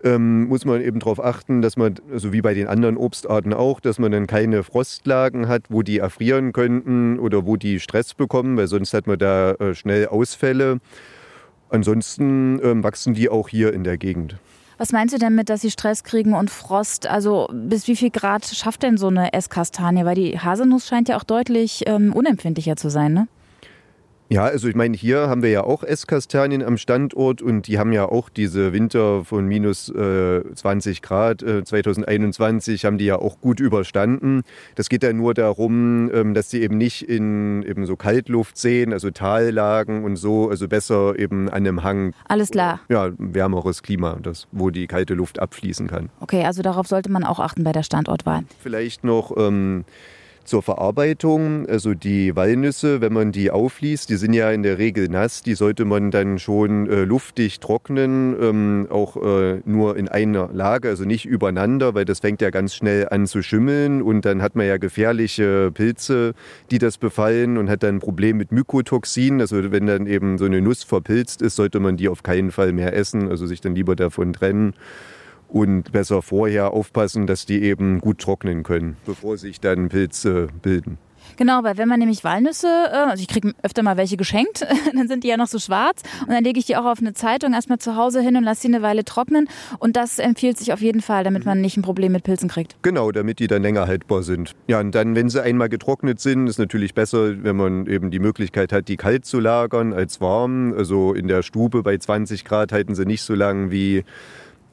ähm, 0.05 0.49
muss 0.49 0.65
man 0.65 0.81
eben 0.81 1.01
darauf 1.01 1.23
achten, 1.23 1.63
dass 1.63 1.77
man, 1.77 1.97
so 1.97 2.13
also 2.13 2.33
wie 2.33 2.41
bei 2.41 2.55
den 2.55 2.69
anderen 2.69 2.97
Obstarten 2.97 3.53
auch, 3.53 3.81
dass 3.81 3.99
man 3.99 4.13
dann 4.13 4.27
keine 4.27 4.63
Frostlagen 4.63 5.49
hat, 5.49 5.65
wo 5.71 5.83
die 5.83 5.99
erfrieren 5.99 6.53
könnten 6.53 7.19
oder 7.19 7.47
wo 7.47 7.57
die 7.57 7.81
Stress 7.81 8.15
bekommen, 8.15 8.57
weil 8.57 8.69
sonst 8.69 8.95
hat 8.95 9.07
man 9.07 9.19
da 9.19 9.53
äh, 9.53 9.75
schnell 9.75 10.07
Ausfälle. 10.07 10.79
Ansonsten 11.71 12.61
ähm, 12.63 12.83
wachsen 12.83 13.15
die 13.15 13.29
auch 13.29 13.49
hier 13.49 13.73
in 13.73 13.85
der 13.85 13.99
Gegend. 13.99 14.37
Was 14.79 14.93
meinst 14.93 15.13
du 15.13 15.19
denn 15.19 15.35
mit, 15.35 15.49
dass 15.49 15.63
sie 15.63 15.73
Stress 15.73 16.05
kriegen 16.05 16.35
und 16.35 16.51
Frost? 16.51 17.09
Also 17.09 17.49
bis 17.53 17.89
wie 17.89 17.97
viel 17.97 18.11
Grad 18.11 18.47
schafft 18.47 18.85
denn 18.85 18.97
so 18.97 19.09
eine 19.09 19.33
Esskastanie? 19.33 20.05
Weil 20.05 20.15
die 20.15 20.39
Haselnuss 20.39 20.87
scheint 20.87 21.09
ja 21.09 21.17
auch 21.17 21.25
deutlich 21.25 21.83
ähm, 21.87 22.13
unempfindlicher 22.13 22.77
zu 22.77 22.89
sein, 22.89 23.13
ne? 23.13 23.29
Ja, 24.31 24.45
also 24.45 24.69
ich 24.69 24.75
meine, 24.75 24.95
hier 24.95 25.29
haben 25.29 25.43
wir 25.43 25.49
ja 25.49 25.65
auch 25.65 25.83
Esskastanien 25.83 26.63
am 26.63 26.77
Standort 26.77 27.41
und 27.41 27.67
die 27.67 27.79
haben 27.79 27.93
ja 27.93 28.05
auch 28.05 28.29
diese 28.29 28.75
Winter 28.75 29.25
von 29.25 29.47
minus 29.47 29.89
äh, 29.89 30.43
20 30.55 31.01
Grad 31.01 31.43
äh, 31.43 31.65
2021 31.65 32.85
haben 32.85 32.99
die 32.99 33.07
ja 33.07 33.17
auch 33.17 33.41
gut 33.41 33.59
überstanden. 33.59 34.43
Das 34.75 34.91
geht 34.91 35.03
ja 35.03 35.15
nur 35.15 35.33
darum, 35.33 36.11
ähm, 36.13 36.35
dass 36.35 36.51
sie 36.51 36.61
eben 36.61 36.77
nicht 36.77 37.09
in 37.09 37.63
eben 37.63 37.87
so 37.87 37.97
Kaltluft 37.97 38.59
sehen, 38.59 38.93
also 38.93 39.11
Tallagen 39.11 40.05
und 40.05 40.17
so, 40.17 40.51
also 40.51 40.69
besser 40.69 41.19
eben 41.19 41.49
an 41.49 41.67
einem 41.67 41.83
Hang. 41.83 42.13
Alles 42.29 42.51
klar. 42.51 42.81
Ja, 42.91 43.11
wärmeres 43.17 43.83
Klima, 43.83 44.19
das, 44.23 44.47
wo 44.53 44.69
die 44.69 44.87
kalte 44.87 45.15
Luft 45.15 45.39
abfließen 45.39 45.87
kann. 45.87 46.11
Okay, 46.21 46.45
also 46.45 46.61
darauf 46.61 46.87
sollte 46.87 47.11
man 47.11 47.25
auch 47.25 47.41
achten 47.41 47.65
bei 47.65 47.73
der 47.73 47.83
Standortwahl. 47.83 48.43
Vielleicht 48.63 49.05
noch 49.05 49.35
ähm, 49.39 49.85
zur 50.49 50.63
Verarbeitung. 50.63 51.67
Also 51.69 51.95
die 51.95 52.35
Walnüsse, 52.35 53.01
wenn 53.01 53.13
man 53.13 53.33
die 53.33 53.51
aufliest, 53.51 54.11
die 54.11 54.17
sind 54.17 54.33
ja 54.33 54.51
in 54.51 54.63
der 54.63 54.79
Regel 54.79 55.09
nass. 55.09 55.43
Die 55.43 55.55
sollte 55.55 55.85
man 55.85 56.11
dann 56.11 56.39
schon 56.39 56.89
äh, 56.89 57.05
luftig 57.05 57.61
trocknen, 57.61 58.35
ähm, 58.41 58.87
auch 58.91 59.17
äh, 59.17 59.61
nur 59.65 59.97
in 59.97 60.09
einer 60.09 60.49
Lage, 60.53 60.89
also 60.89 61.05
nicht 61.05 61.27
übereinander, 61.27 61.95
weil 61.95 62.05
das 62.05 62.21
fängt 62.21 62.41
ja 62.41 62.51
ganz 62.51 62.75
schnell 62.75 63.09
an 63.09 63.27
zu 63.27 63.43
schimmeln 63.43 64.03
und 64.03 64.25
dann 64.25 64.43
hat 64.43 64.57
man 64.57 64.67
ja 64.67 64.79
gefährliche 64.79 65.71
Pilze, 65.73 66.35
die 66.71 66.79
das 66.79 66.99
befallen 66.99 67.59
und 67.59 67.69
hat 67.71 67.83
dann 67.83 67.97
ein 67.97 68.01
Problem 68.01 68.39
mit 68.39 68.51
Mykotoxin. 68.51 69.41
Also 69.41 69.71
wenn 69.71 69.87
dann 69.87 70.07
eben 70.07 70.39
so 70.39 70.47
eine 70.47 70.61
Nuss 70.61 70.83
verpilzt 70.83 71.43
ist, 71.43 71.57
sollte 71.57 71.79
man 71.79 71.97
die 71.97 72.09
auf 72.09 72.23
keinen 72.23 72.51
Fall 72.51 72.73
mehr 72.73 72.95
essen, 72.95 73.29
also 73.29 73.47
sich 73.47 73.61
dann 73.61 73.75
lieber 73.75 73.95
davon 73.95 74.33
trennen 74.33 74.75
und 75.49 75.93
besser 75.93 76.23
vorher 76.23 76.73
aufpassen, 76.73 77.27
dass 77.27 77.47
die 77.47 77.63
eben 77.63 78.01
gut 78.01 78.19
trocknen 78.19 78.63
können, 78.63 78.97
bevor 79.07 79.37
sich 79.37 79.61
dann 79.61 79.89
Pilze 79.89 80.49
bilden. 80.63 80.99
Genau, 81.37 81.63
weil 81.63 81.77
wenn 81.79 81.89
man 81.89 82.01
nämlich 82.01 82.25
Walnüsse, 82.25 82.67
äh, 82.67 82.97
also 82.97 83.23
ich 83.23 83.29
kriege 83.29 83.55
öfter 83.63 83.83
mal 83.83 83.97
welche 83.97 84.17
geschenkt, 84.17 84.67
dann 84.95 85.09
sind 85.09 85.25
die 85.25 85.29
ja 85.29 85.37
noch 85.37 85.47
so 85.47 85.59
schwarz 85.59 86.03
und 86.23 86.31
dann 86.31 86.43
lege 86.43 86.59
ich 86.59 86.67
die 86.67 86.77
auch 86.77 86.85
auf 86.85 86.99
eine 87.01 87.13
Zeitung 87.13 87.53
erstmal 87.53 87.79
zu 87.79 87.97
Hause 87.97 88.21
hin 88.21 88.37
und 88.37 88.45
lasse 88.45 88.63
sie 88.63 88.69
eine 88.69 88.83
Weile 88.83 89.05
trocknen 89.05 89.49
und 89.79 89.97
das 89.97 90.19
empfiehlt 90.19 90.59
sich 90.59 90.73
auf 90.73 90.81
jeden 90.81 91.01
Fall, 91.01 91.25
damit 91.25 91.45
man 91.45 91.61
nicht 91.61 91.77
ein 91.77 91.83
Problem 91.83 92.13
mit 92.13 92.25
Pilzen 92.25 92.49
kriegt. 92.49 92.77
Genau, 92.83 93.13
damit 93.13 93.39
die 93.39 93.47
dann 93.47 93.63
länger 93.63 93.87
haltbar 93.87 94.23
sind. 94.23 94.57
Ja, 94.67 94.81
und 94.81 94.95
dann, 94.95 95.15
wenn 95.15 95.29
sie 95.29 95.43
einmal 95.43 95.69
getrocknet 95.69 96.21
sind, 96.21 96.49
ist 96.49 96.59
natürlich 96.59 96.95
besser, 96.95 97.45
wenn 97.45 97.57
man 97.57 97.87
eben 97.87 98.11
die 98.11 98.19
Möglichkeit 98.19 98.73
hat, 98.73 98.89
die 98.89 98.97
kalt 98.97 99.25
zu 99.25 99.39
lagern 99.41 99.93
als 99.93 100.21
warm. 100.21 100.75
Also 100.77 101.15
in 101.15 101.29
der 101.29 101.43
Stube 101.43 101.83
bei 101.83 101.97
20 101.97 102.45
Grad 102.45 102.73
halten 102.73 102.95
sie 102.95 103.05
nicht 103.05 103.23
so 103.23 103.35
lang 103.35 103.71
wie 103.71 104.05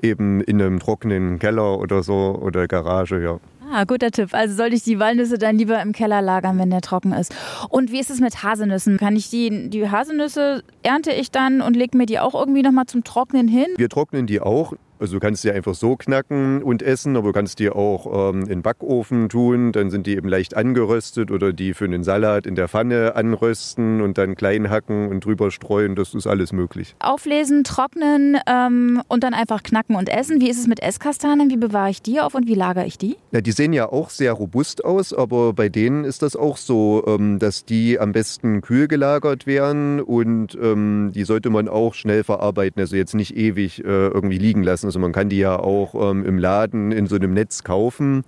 eben 0.02 0.42
in 0.42 0.62
einem 0.62 0.80
trockenen 0.80 1.40
Keller 1.40 1.80
oder 1.80 2.04
so 2.04 2.40
oder 2.42 2.68
Garage, 2.68 3.22
ja. 3.22 3.40
Ah, 3.72 3.84
guter 3.84 4.12
Tipp. 4.12 4.30
Also 4.34 4.56
sollte 4.56 4.76
ich 4.76 4.84
die 4.84 5.00
Walnüsse 5.00 5.38
dann 5.38 5.58
lieber 5.58 5.82
im 5.82 5.92
Keller 5.92 6.22
lagern, 6.22 6.60
wenn 6.60 6.70
der 6.70 6.82
trocken 6.82 7.14
ist. 7.14 7.34
Und 7.70 7.92
wie 7.92 8.00
ist 8.00 8.12
es 8.12 8.20
mit 8.20 8.44
Haselnüssen? 8.44 8.98
Kann 8.98 9.16
ich 9.16 9.30
die, 9.30 9.70
die 9.70 9.90
Haselnüsse 9.90 10.64
ernte 10.84 11.12
ich 11.12 11.32
dann 11.32 11.62
und 11.62 11.76
lege 11.76 11.98
mir 11.98 12.06
die 12.06 12.20
auch 12.20 12.36
irgendwie 12.36 12.62
nochmal 12.62 12.86
zum 12.86 13.04
Trocknen 13.04 13.48
hin? 13.48 13.66
Wir 13.78 13.90
trocknen 13.90 14.28
die 14.28 14.40
auch 14.40 14.74
also 15.06 15.18
du 15.18 15.20
kannst 15.20 15.44
die 15.44 15.52
einfach 15.52 15.76
so 15.76 15.96
knacken 15.96 16.64
und 16.64 16.82
essen, 16.82 17.16
aber 17.16 17.28
du 17.28 17.34
kannst 17.34 17.60
die 17.60 17.70
auch 17.70 18.32
ähm, 18.32 18.42
in 18.42 18.48
den 18.48 18.62
Backofen 18.64 19.30
tun. 19.30 19.72
Dann 19.72 19.92
sind 19.92 20.08
die 20.08 20.16
eben 20.16 20.28
leicht 20.28 20.58
angeröstet 20.58 21.30
oder 21.30 21.54
die 21.54 21.76
für 21.76 21.86
einen 21.86 22.04
Salat 22.04 22.48
in 22.48 22.56
der 22.56 22.68
Pfanne 22.68 23.16
anrösten 23.16 24.02
und 24.02 24.18
dann 24.18 24.34
klein 24.34 24.72
hacken 24.72 25.10
und 25.10 25.24
drüber 25.24 25.52
streuen. 25.52 25.94
Das 25.94 26.16
ist 26.16 26.26
alles 26.26 26.54
möglich. 26.54 26.96
Auflesen, 26.98 27.64
trocknen 27.64 28.38
ähm, 28.48 29.00
und 29.08 29.24
dann 29.24 29.36
einfach 29.36 29.62
knacken 29.62 29.96
und 29.96 30.10
essen. 30.10 30.42
Wie 30.42 30.50
ist 30.50 30.58
es 30.58 30.66
mit 30.66 30.82
Esskastanien? 30.82 31.52
Wie 31.52 31.58
bewahre 31.58 31.92
ich 31.92 32.02
die 32.02 32.20
auf 32.20 32.34
und 32.34 32.48
wie 32.48 32.56
lagere 32.56 32.88
ich 32.88 32.98
die? 32.98 33.16
Ja, 33.32 33.42
die 33.42 33.52
sehen 33.52 33.72
ja 33.72 33.92
auch 33.92 34.10
sehr 34.10 34.34
robust 34.34 34.84
aus, 34.84 35.14
aber 35.14 35.54
bei 35.54 35.70
denen 35.70 36.04
ist 36.04 36.24
das 36.24 36.36
auch 36.36 36.58
so, 36.58 37.04
ähm, 37.06 37.38
dass 37.38 37.64
die 37.64 38.00
am 38.00 38.12
besten 38.12 38.62
kühl 38.62 38.88
gelagert 38.88 39.46
werden 39.46 40.02
und 40.02 40.58
ähm, 40.60 41.12
die 41.14 41.26
sollte 41.26 41.52
man 41.52 41.70
auch 41.70 41.94
schnell 41.94 42.24
verarbeiten. 42.24 42.82
Also 42.82 42.96
jetzt 42.96 43.14
nicht 43.14 43.38
ewig 43.38 43.86
äh, 43.86 44.08
irgendwie 44.08 44.40
liegen 44.40 44.64
lassen. 44.64 44.88
Also 44.96 45.02
man 45.02 45.12
kann 45.12 45.28
die 45.28 45.40
ja 45.40 45.60
auch 45.60 45.94
ähm, 46.10 46.24
im 46.24 46.38
Laden 46.38 46.94
in 46.94 47.06
so 47.06 47.18
einem 47.18 47.34
Netz 47.34 47.66
kaufen, 47.66 48.24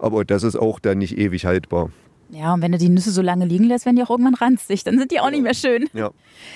aber 0.00 0.24
das 0.24 0.42
ist 0.42 0.56
auch 0.56 0.80
dann 0.80 0.98
nicht 0.98 1.16
ewig 1.16 1.46
haltbar. 1.46 1.90
Ja, 2.34 2.54
und 2.54 2.62
wenn 2.62 2.72
du 2.72 2.78
die 2.78 2.88
Nüsse 2.88 3.10
so 3.10 3.20
lange 3.20 3.44
liegen 3.44 3.64
lässt, 3.64 3.84
werden 3.84 3.96
die 3.96 4.02
auch 4.02 4.08
irgendwann 4.08 4.32
ranzig. 4.32 4.84
Dann 4.84 4.98
sind 4.98 5.10
die 5.10 5.20
auch 5.20 5.30
nicht 5.30 5.42
mehr 5.42 5.52
schön. 5.52 5.86
Ja. 5.92 6.10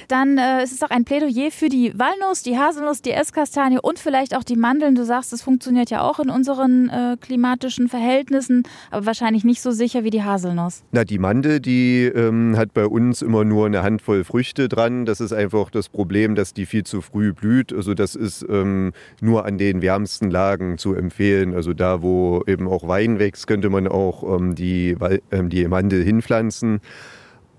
Dann 0.08 0.38
äh, 0.38 0.64
ist 0.64 0.72
es 0.72 0.82
auch 0.82 0.88
ein 0.88 1.04
Plädoyer 1.04 1.50
für 1.50 1.68
die 1.68 1.92
Walnuss, 1.98 2.42
die 2.42 2.56
Haselnuss, 2.56 3.02
die 3.02 3.12
Esskastanie 3.12 3.78
und 3.82 3.98
vielleicht 3.98 4.34
auch 4.34 4.42
die 4.42 4.56
Mandeln. 4.56 4.94
Du 4.94 5.04
sagst, 5.04 5.34
das 5.34 5.42
funktioniert 5.42 5.90
ja 5.90 6.00
auch 6.00 6.18
in 6.18 6.30
unseren 6.30 6.88
äh, 6.88 7.18
klimatischen 7.20 7.88
Verhältnissen, 7.88 8.62
aber 8.90 9.04
wahrscheinlich 9.04 9.44
nicht 9.44 9.60
so 9.60 9.70
sicher 9.70 10.02
wie 10.02 10.08
die 10.08 10.22
Haselnuss. 10.22 10.82
Na, 10.92 11.04
die 11.04 11.18
Mandel, 11.18 11.60
die 11.60 12.04
ähm, 12.04 12.56
hat 12.56 12.72
bei 12.72 12.86
uns 12.86 13.20
immer 13.20 13.44
nur 13.44 13.66
eine 13.66 13.82
Handvoll 13.82 14.24
Früchte 14.24 14.70
dran. 14.70 15.04
Das 15.04 15.20
ist 15.20 15.34
einfach 15.34 15.68
das 15.70 15.90
Problem, 15.90 16.36
dass 16.36 16.54
die 16.54 16.64
viel 16.64 16.84
zu 16.84 17.02
früh 17.02 17.34
blüht. 17.34 17.74
Also 17.74 17.92
das 17.92 18.14
ist 18.14 18.46
ähm, 18.48 18.94
nur 19.20 19.44
an 19.44 19.58
den 19.58 19.82
wärmsten 19.82 20.30
Lagen 20.30 20.78
zu 20.78 20.94
empfehlen. 20.94 21.52
Also 21.52 21.74
da, 21.74 22.00
wo 22.00 22.42
eben 22.46 22.66
auch 22.66 22.88
Wein 22.88 23.18
wächst, 23.18 23.46
könnte 23.46 23.68
man 23.68 23.86
auch 23.86 24.22
ähm, 24.22 24.54
die, 24.54 24.96
ähm, 25.30 25.50
die 25.50 25.65
Mandel 25.68 26.04
hinpflanzen. 26.04 26.80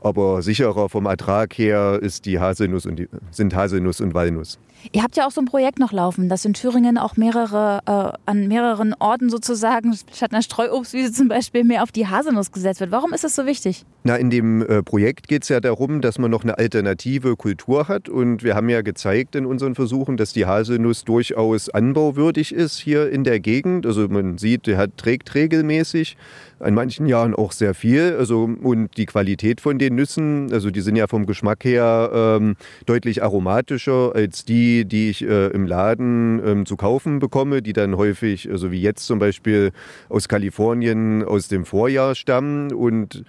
Aber 0.01 0.41
sicherer 0.41 0.89
vom 0.89 1.05
Ertrag 1.05 1.57
her 1.57 1.99
ist 2.01 2.25
die 2.25 2.39
Haselnuss 2.39 2.85
und 2.85 2.97
die, 2.97 3.09
sind 3.31 3.55
Haselnuss 3.55 4.01
und 4.01 4.13
Walnuss. 4.13 4.59
Ihr 4.91 5.03
habt 5.03 5.17
ja 5.17 5.25
auch 5.25 5.31
so 5.31 5.41
ein 5.41 5.45
Projekt 5.45 5.79
noch 5.79 5.91
laufen, 5.91 6.29
dass 6.29 6.45
in 6.45 6.53
Thüringen 6.53 6.97
auch 6.97 7.17
mehrere, 7.17 7.79
äh, 7.85 8.17
an 8.25 8.47
mehreren 8.47 8.93
Orten 8.99 9.29
sozusagen, 9.29 9.93
statt 10.13 10.31
einer 10.31 10.41
Streuobstwiese 10.41 11.11
zum 11.11 11.27
Beispiel, 11.27 11.63
mehr 11.63 11.83
auf 11.83 11.91
die 11.91 12.07
Haselnuss 12.07 12.51
gesetzt 12.51 12.79
wird. 12.79 12.91
Warum 12.91 13.11
ist 13.13 13.23
das 13.23 13.35
so 13.35 13.45
wichtig? 13.45 13.85
Na, 14.03 14.15
in 14.15 14.29
dem 14.29 14.61
äh, 14.61 14.83
Projekt 14.83 15.27
geht 15.27 15.43
es 15.43 15.49
ja 15.49 15.59
darum, 15.59 16.01
dass 16.01 16.19
man 16.19 16.31
noch 16.31 16.43
eine 16.43 16.57
alternative 16.57 17.35
Kultur 17.35 17.87
hat. 17.87 18.07
Und 18.07 18.43
wir 18.43 18.55
haben 18.55 18.69
ja 18.69 18.81
gezeigt 18.81 19.35
in 19.35 19.45
unseren 19.45 19.75
Versuchen, 19.75 20.15
dass 20.15 20.31
die 20.31 20.45
Haselnuss 20.45 21.03
durchaus 21.03 21.69
anbauwürdig 21.69 22.53
ist 22.53 22.77
hier 22.77 23.09
in 23.09 23.23
der 23.23 23.39
Gegend. 23.39 23.85
Also 23.85 24.07
man 24.07 24.37
sieht, 24.37 24.67
der 24.67 24.77
hat, 24.77 24.97
trägt 24.97 25.33
regelmäßig, 25.35 26.17
an 26.59 26.73
manchen 26.73 27.07
Jahren 27.07 27.35
auch 27.35 27.51
sehr 27.51 27.73
viel. 27.73 28.15
Also, 28.17 28.49
und 28.61 28.95
die 28.97 29.05
Qualität 29.05 29.59
von 29.59 29.77
den 29.87 29.95
Nüssen, 29.95 30.51
also 30.51 30.71
die 30.71 30.81
sind 30.81 30.95
ja 30.95 31.07
vom 31.07 31.25
Geschmack 31.25 31.63
her 31.63 32.11
ähm, 32.13 32.55
deutlich 32.85 33.23
aromatischer 33.23 34.13
als 34.15 34.45
die, 34.45 34.85
die, 34.85 35.09
ich 35.09 35.23
äh, 35.23 35.47
im 35.47 35.65
Laden 35.65 36.41
ähm, 36.45 36.65
zu 36.65 36.75
kaufen 36.75 37.19
bekomme, 37.19 37.61
die 37.61 37.73
dann 37.73 37.97
häufig, 37.97 38.43
so 38.43 38.51
also 38.51 38.71
wie 38.71 38.81
jetzt 38.81 39.05
zum 39.05 39.19
Beispiel 39.19 39.71
aus 40.09 40.27
Kalifornien 40.27 41.23
aus 41.23 41.47
dem 41.47 41.65
Vorjahr 41.65 42.15
stammen 42.15 42.73
und 42.73 43.23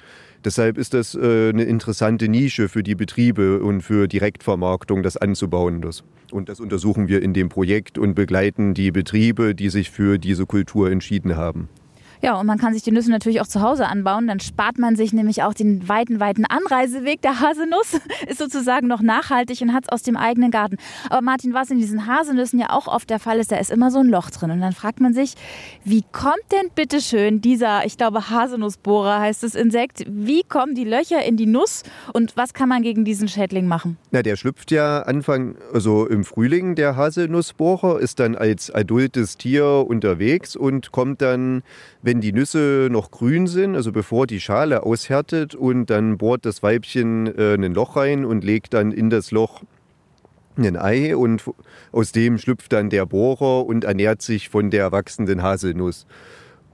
Deshalb 0.44 0.78
ist 0.78 0.94
das 0.94 1.16
äh, 1.16 1.48
eine 1.48 1.64
interessante 1.64 2.28
Nische 2.28 2.68
für 2.68 2.84
die 2.84 2.94
Betriebe 2.94 3.60
und 3.60 3.80
für 3.80 4.06
Direktvermarktung, 4.06 5.02
das 5.02 5.16
anzubauen. 5.16 5.82
Das. 5.82 6.04
Und 6.30 6.48
das 6.48 6.60
untersuchen 6.60 7.08
wir 7.08 7.22
in 7.22 7.34
dem 7.34 7.48
Projekt 7.48 7.98
und 7.98 8.14
begleiten 8.14 8.72
die 8.72 8.92
Betriebe, 8.92 9.54
die 9.54 9.68
sich 9.68 9.90
für 9.90 10.18
diese 10.18 10.46
Kultur 10.46 10.90
entschieden 10.90 11.36
haben. 11.36 11.68
Ja, 12.20 12.38
und 12.38 12.46
man 12.46 12.58
kann 12.58 12.74
sich 12.74 12.82
die 12.82 12.90
Nüsse 12.90 13.10
natürlich 13.10 13.40
auch 13.40 13.46
zu 13.46 13.62
Hause 13.62 13.86
anbauen. 13.86 14.26
Dann 14.26 14.40
spart 14.40 14.78
man 14.78 14.96
sich 14.96 15.12
nämlich 15.12 15.42
auch 15.42 15.54
den 15.54 15.88
weiten, 15.88 16.20
weiten 16.20 16.44
Anreiseweg. 16.44 17.22
Der 17.22 17.40
Haselnuss 17.40 18.00
ist 18.26 18.38
sozusagen 18.38 18.88
noch 18.88 19.00
nachhaltig 19.00 19.60
und 19.60 19.72
hat 19.72 19.84
es 19.84 19.88
aus 19.88 20.02
dem 20.02 20.16
eigenen 20.16 20.50
Garten. 20.50 20.76
Aber 21.10 21.22
Martin, 21.22 21.54
was 21.54 21.70
in 21.70 21.78
diesen 21.78 22.06
Haselnüssen 22.06 22.58
ja 22.58 22.70
auch 22.70 22.88
oft 22.88 23.08
der 23.10 23.18
Fall 23.18 23.38
ist, 23.38 23.52
da 23.52 23.56
ist 23.56 23.70
immer 23.70 23.90
so 23.90 24.00
ein 24.00 24.06
Loch 24.06 24.30
drin. 24.30 24.50
Und 24.50 24.60
dann 24.60 24.72
fragt 24.72 25.00
man 25.00 25.14
sich, 25.14 25.34
wie 25.84 26.04
kommt 26.12 26.36
denn 26.52 26.70
bitte 26.74 27.00
schön 27.00 27.40
dieser, 27.40 27.84
ich 27.84 27.96
glaube, 27.96 28.30
Haselnussbohrer 28.30 29.20
heißt 29.20 29.42
das 29.42 29.54
Insekt, 29.54 30.04
wie 30.08 30.42
kommen 30.42 30.74
die 30.74 30.84
Löcher 30.84 31.24
in 31.24 31.36
die 31.36 31.46
Nuss 31.46 31.82
und 32.12 32.36
was 32.36 32.52
kann 32.52 32.68
man 32.68 32.82
gegen 32.82 33.04
diesen 33.04 33.28
Schädling 33.28 33.66
machen? 33.66 33.96
Na, 34.10 34.22
der 34.22 34.36
schlüpft 34.36 34.70
ja 34.70 35.02
Anfang, 35.02 35.56
also 35.72 36.06
im 36.06 36.24
Frühling, 36.24 36.74
der 36.74 36.96
Haselnussbohrer, 36.96 38.00
ist 38.00 38.20
dann 38.20 38.34
als 38.34 38.70
adultes 38.70 39.36
Tier 39.36 39.84
unterwegs 39.86 40.56
und 40.56 40.92
kommt 40.92 41.22
dann 41.22 41.62
wenn 42.08 42.22
die 42.22 42.32
Nüsse 42.32 42.88
noch 42.90 43.10
grün 43.10 43.46
sind, 43.46 43.76
also 43.76 43.92
bevor 43.92 44.26
die 44.26 44.40
Schale 44.40 44.82
aushärtet 44.82 45.54
und 45.54 45.90
dann 45.90 46.16
bohrt 46.16 46.46
das 46.46 46.62
Weibchen 46.62 47.26
äh, 47.26 47.52
ein 47.52 47.74
Loch 47.74 47.96
rein 47.96 48.24
und 48.24 48.44
legt 48.44 48.72
dann 48.72 48.92
in 48.92 49.10
das 49.10 49.30
Loch 49.30 49.60
ein 50.56 50.78
Ei 50.78 51.14
und 51.14 51.44
aus 51.92 52.12
dem 52.12 52.38
schlüpft 52.38 52.72
dann 52.72 52.88
der 52.88 53.04
Bohrer 53.04 53.66
und 53.66 53.84
ernährt 53.84 54.22
sich 54.22 54.48
von 54.48 54.70
der 54.70 54.90
wachsenden 54.90 55.42
Haselnuss. 55.42 56.06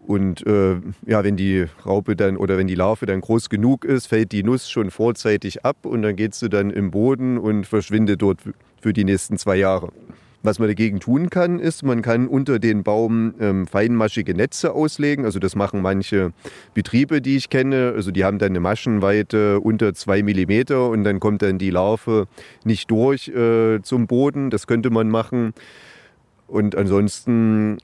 Und 0.07 0.47
äh, 0.47 0.77
ja, 1.05 1.25
wenn 1.25 1.37
die 1.37 1.67
Raupe 1.85 2.15
dann 2.15 2.37
oder 2.37 2.57
wenn 2.57 2.69
die 2.69 2.77
Larve 2.77 3.05
dann 3.05 3.21
groß 3.21 3.49
genug 3.49 3.85
ist, 3.85 4.07
fällt 4.07 4.31
die 4.31 4.45
Nuss 4.45 4.71
schon 4.71 4.93
vorzeitig 4.93 5.65
ab 5.65 5.79
und 5.83 6.03
dann 6.03 6.15
geht 6.15 6.37
sie 6.37 6.49
dann 6.49 6.71
im 6.71 6.93
Boden 6.93 7.39
und 7.39 7.67
verschwindet 7.67 8.23
dort 8.23 8.39
für 8.81 8.93
die 8.93 9.03
nächsten 9.03 9.37
zwei 9.37 9.57
Jahre. 9.57 9.91
Was 10.45 10.59
man 10.59 10.69
dagegen 10.69 11.01
tun 11.01 11.31
kann, 11.31 11.59
ist, 11.59 11.83
man 11.85 12.03
kann 12.03 12.29
unter 12.29 12.59
den 12.59 12.83
Baum 12.83 13.35
ähm, 13.41 13.67
feinmaschige 13.67 14.35
Netze 14.35 14.75
auslegen. 14.75 15.25
Also 15.25 15.39
das 15.39 15.57
machen 15.57 15.81
manche 15.81 16.35
Betriebe, 16.75 17.23
die 17.23 17.37
ich 17.37 17.49
kenne. 17.49 17.95
Also 17.97 18.11
die 18.11 18.25
haben 18.25 18.39
dann 18.39 18.51
eine 18.51 18.61
Maschenweite 18.61 19.61
unter 19.61 19.95
zwei 19.95 20.23
Millimeter 20.23 20.91
und 20.91 21.03
dann 21.03 21.19
kommt 21.19 21.41
dann 21.41 21.57
die 21.57 21.71
Larve 21.71 22.27
nicht 22.63 22.91
durch 22.91 23.29
äh, 23.29 23.81
zum 23.81 24.07
Boden. 24.07 24.51
Das 24.51 24.67
könnte 24.67 24.91
man 24.91 25.09
machen. 25.09 25.55
Und 26.47 26.77
ansonsten, 26.77 27.79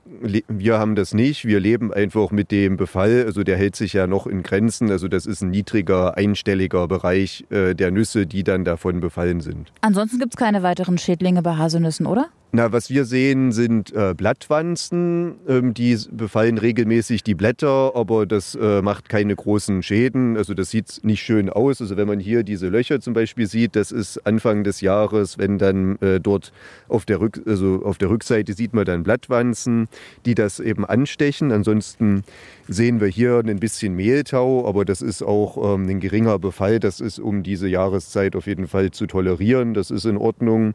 wir 0.47 0.77
haben 0.77 0.93
das 0.93 1.15
nicht. 1.15 1.45
Wir 1.45 1.59
leben 1.59 1.91
einfach 1.91 2.29
mit 2.29 2.51
dem 2.51 2.77
Befall. 2.77 3.23
Also 3.25 3.43
der 3.43 3.57
hält 3.57 3.75
sich 3.75 3.93
ja 3.93 4.05
noch 4.05 4.27
in 4.27 4.43
Grenzen. 4.43 4.91
Also 4.91 5.07
das 5.07 5.25
ist 5.25 5.41
ein 5.41 5.49
niedriger, 5.49 6.15
einstelliger 6.15 6.87
Bereich 6.87 7.43
äh, 7.49 7.73
der 7.73 7.89
Nüsse, 7.89 8.27
die 8.27 8.43
dann 8.43 8.63
davon 8.63 8.99
befallen 8.99 9.41
sind. 9.41 9.71
Ansonsten 9.81 10.19
gibt 10.19 10.35
es 10.35 10.37
keine 10.37 10.61
weiteren 10.61 10.99
Schädlinge 10.99 11.41
bei 11.41 11.57
Haselnüssen, 11.57 12.05
oder? 12.05 12.29
Na, 12.53 12.73
was 12.73 12.89
wir 12.89 13.05
sehen, 13.05 13.53
sind 13.53 13.93
äh, 13.93 14.13
Blattwanzen. 14.13 15.35
Ähm, 15.47 15.73
die 15.73 15.97
befallen 16.11 16.57
regelmäßig 16.57 17.23
die 17.23 17.33
Blätter, 17.33 17.95
aber 17.95 18.25
das 18.25 18.55
äh, 18.55 18.81
macht 18.81 19.07
keine 19.07 19.33
großen 19.33 19.81
Schäden. 19.83 20.35
Also 20.35 20.53
das 20.53 20.69
sieht 20.69 20.99
nicht 21.03 21.21
schön 21.21 21.49
aus. 21.49 21.79
Also 21.79 21.95
wenn 21.95 22.09
man 22.09 22.19
hier 22.19 22.43
diese 22.43 22.67
Löcher 22.67 22.99
zum 22.99 23.13
Beispiel 23.13 23.47
sieht, 23.47 23.77
das 23.77 23.93
ist 23.93 24.27
Anfang 24.27 24.65
des 24.65 24.81
Jahres, 24.81 25.37
wenn 25.37 25.59
dann 25.59 25.97
äh, 26.01 26.19
dort 26.19 26.51
auf 26.89 27.05
der, 27.05 27.21
Rück 27.21 27.41
also 27.45 27.83
auf 27.85 27.97
der 27.97 28.09
Rückseite 28.09 28.51
sieht 28.51 28.73
man 28.73 28.83
dann 28.83 29.03
Blattwanzen, 29.03 29.87
die 30.25 30.35
das 30.35 30.59
eben 30.59 30.83
anstechen. 30.83 31.53
Ansonsten 31.53 32.25
sehen 32.67 32.99
wir 32.99 33.07
hier 33.07 33.41
ein 33.45 33.59
bisschen 33.61 33.95
Mehltau, 33.95 34.67
aber 34.67 34.83
das 34.83 35.01
ist 35.01 35.23
auch 35.23 35.75
ähm, 35.75 35.87
ein 35.87 36.01
geringer 36.01 36.37
Befall. 36.37 36.81
Das 36.81 36.99
ist 36.99 37.17
um 37.17 37.43
diese 37.43 37.69
Jahreszeit 37.69 38.35
auf 38.35 38.45
jeden 38.45 38.67
Fall 38.67 38.91
zu 38.91 39.07
tolerieren. 39.07 39.73
Das 39.73 39.89
ist 39.89 40.03
in 40.03 40.17
Ordnung. 40.17 40.73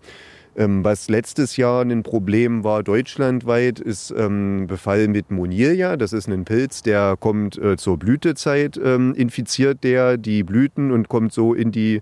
Ähm, 0.56 0.82
was 0.82 1.10
letztes 1.10 1.58
Jahr 1.58 1.82
ein 1.82 2.02
Problem 2.02 2.64
war 2.64 2.82
deutschlandweit, 2.82 3.78
ist 3.78 4.10
ähm, 4.16 4.66
Befall 4.66 5.06
mit 5.08 5.30
Monilia. 5.30 5.98
Das 5.98 6.14
ist 6.14 6.28
ein 6.28 6.46
Pilz, 6.46 6.82
der 6.82 7.16
kommt 7.20 7.58
äh, 7.58 7.76
zur 7.76 7.98
Blütezeit, 7.98 8.80
ähm, 8.82 9.12
infiziert 9.14 9.84
der 9.84 10.16
die 10.16 10.42
Blüten 10.42 10.92
und 10.92 11.08
kommt 11.08 11.34
so 11.34 11.52
in 11.52 11.72
die 11.72 12.00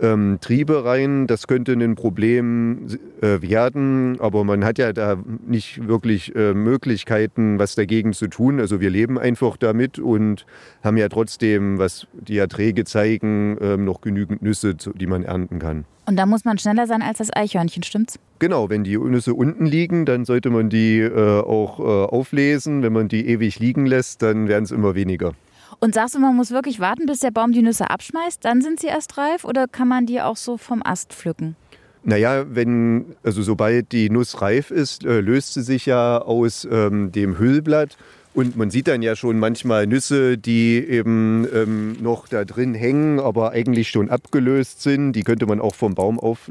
ähm, 0.00 0.38
Triebe 0.40 0.84
rein. 0.84 1.26
Das 1.26 1.46
könnte 1.46 1.72
ein 1.72 1.94
Problem 1.94 2.86
äh, 3.20 3.42
werden, 3.42 4.18
aber 4.20 4.44
man 4.44 4.64
hat 4.64 4.78
ja 4.78 4.92
da 4.92 5.16
nicht 5.46 5.86
wirklich 5.86 6.34
äh, 6.34 6.54
Möglichkeiten, 6.54 7.58
was 7.58 7.74
dagegen 7.74 8.12
zu 8.12 8.28
tun. 8.28 8.60
Also 8.60 8.80
wir 8.80 8.90
leben 8.90 9.18
einfach 9.18 9.56
damit 9.56 9.98
und 9.98 10.46
haben 10.82 10.96
ja 10.96 11.08
trotzdem, 11.08 11.78
was 11.78 12.06
die 12.12 12.38
Erträge 12.38 12.84
zeigen, 12.84 13.58
äh, 13.58 13.76
noch 13.76 14.00
genügend 14.00 14.42
Nüsse, 14.42 14.74
die 14.74 15.06
man 15.06 15.24
ernten 15.24 15.58
kann. 15.58 15.84
Und 16.06 16.16
da 16.16 16.26
muss 16.26 16.44
man 16.44 16.58
schneller 16.58 16.86
sein 16.86 17.02
als 17.02 17.18
das 17.18 17.28
Eichhörnchen, 17.32 17.84
stimmt's? 17.84 18.18
Genau, 18.40 18.68
wenn 18.68 18.82
die 18.82 18.98
Nüsse 18.98 19.34
unten 19.34 19.64
liegen, 19.66 20.06
dann 20.06 20.24
sollte 20.24 20.50
man 20.50 20.68
die 20.68 20.98
äh, 20.98 21.40
auch 21.40 21.78
äh, 21.78 21.82
auflesen. 21.82 22.82
Wenn 22.82 22.92
man 22.92 23.06
die 23.06 23.28
ewig 23.28 23.60
liegen 23.60 23.86
lässt, 23.86 24.22
dann 24.22 24.48
werden 24.48 24.64
es 24.64 24.72
immer 24.72 24.94
weniger. 24.94 25.34
Und 25.78 25.94
sagst 25.94 26.14
du, 26.14 26.18
man 26.18 26.34
muss 26.34 26.50
wirklich 26.50 26.80
warten, 26.80 27.06
bis 27.06 27.20
der 27.20 27.30
Baum 27.30 27.52
die 27.52 27.62
Nüsse 27.62 27.90
abschmeißt, 27.90 28.44
dann 28.44 28.60
sind 28.60 28.80
sie 28.80 28.88
erst 28.88 29.16
reif 29.16 29.44
oder 29.44 29.68
kann 29.68 29.88
man 29.88 30.06
die 30.06 30.20
auch 30.20 30.36
so 30.36 30.56
vom 30.56 30.82
Ast 30.84 31.12
pflücken? 31.12 31.56
Naja, 32.02 32.44
wenn, 32.48 33.14
also 33.22 33.42
sobald 33.42 33.92
die 33.92 34.08
Nuss 34.10 34.40
reif 34.40 34.70
ist, 34.70 35.04
äh, 35.04 35.20
löst 35.20 35.54
sie 35.54 35.62
sich 35.62 35.86
ja 35.86 36.18
aus 36.18 36.66
ähm, 36.70 37.12
dem 37.12 37.38
Hüllblatt. 37.38 37.96
Und 38.32 38.56
man 38.56 38.70
sieht 38.70 38.86
dann 38.86 39.02
ja 39.02 39.16
schon 39.16 39.40
manchmal 39.40 39.88
Nüsse, 39.88 40.38
die 40.38 40.78
eben 40.78 41.48
ähm, 41.52 41.96
noch 42.00 42.28
da 42.28 42.44
drin 42.44 42.74
hängen, 42.74 43.18
aber 43.18 43.50
eigentlich 43.50 43.90
schon 43.90 44.08
abgelöst 44.08 44.82
sind. 44.82 45.14
Die 45.14 45.24
könnte 45.24 45.46
man 45.46 45.60
auch 45.60 45.74
vom 45.74 45.96
Baum 45.96 46.20
auf 46.20 46.50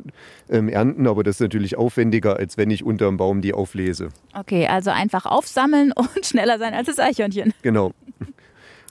ähm, 0.50 0.68
ernten, 0.68 1.08
aber 1.08 1.24
das 1.24 1.38
ist 1.38 1.42
natürlich 1.42 1.78
aufwendiger, 1.78 2.36
als 2.36 2.58
wenn 2.58 2.70
ich 2.70 2.84
unter 2.84 3.08
dem 3.08 3.16
Baum 3.16 3.42
die 3.42 3.54
auflese. 3.54 4.10
Okay, 4.38 4.68
also 4.68 4.92
einfach 4.92 5.26
aufsammeln 5.26 5.94
und 5.96 6.26
schneller 6.26 6.60
sein 6.60 6.74
als 6.74 6.88
das 6.88 7.00
Eichhörnchen. 7.00 7.54
Genau. 7.62 7.94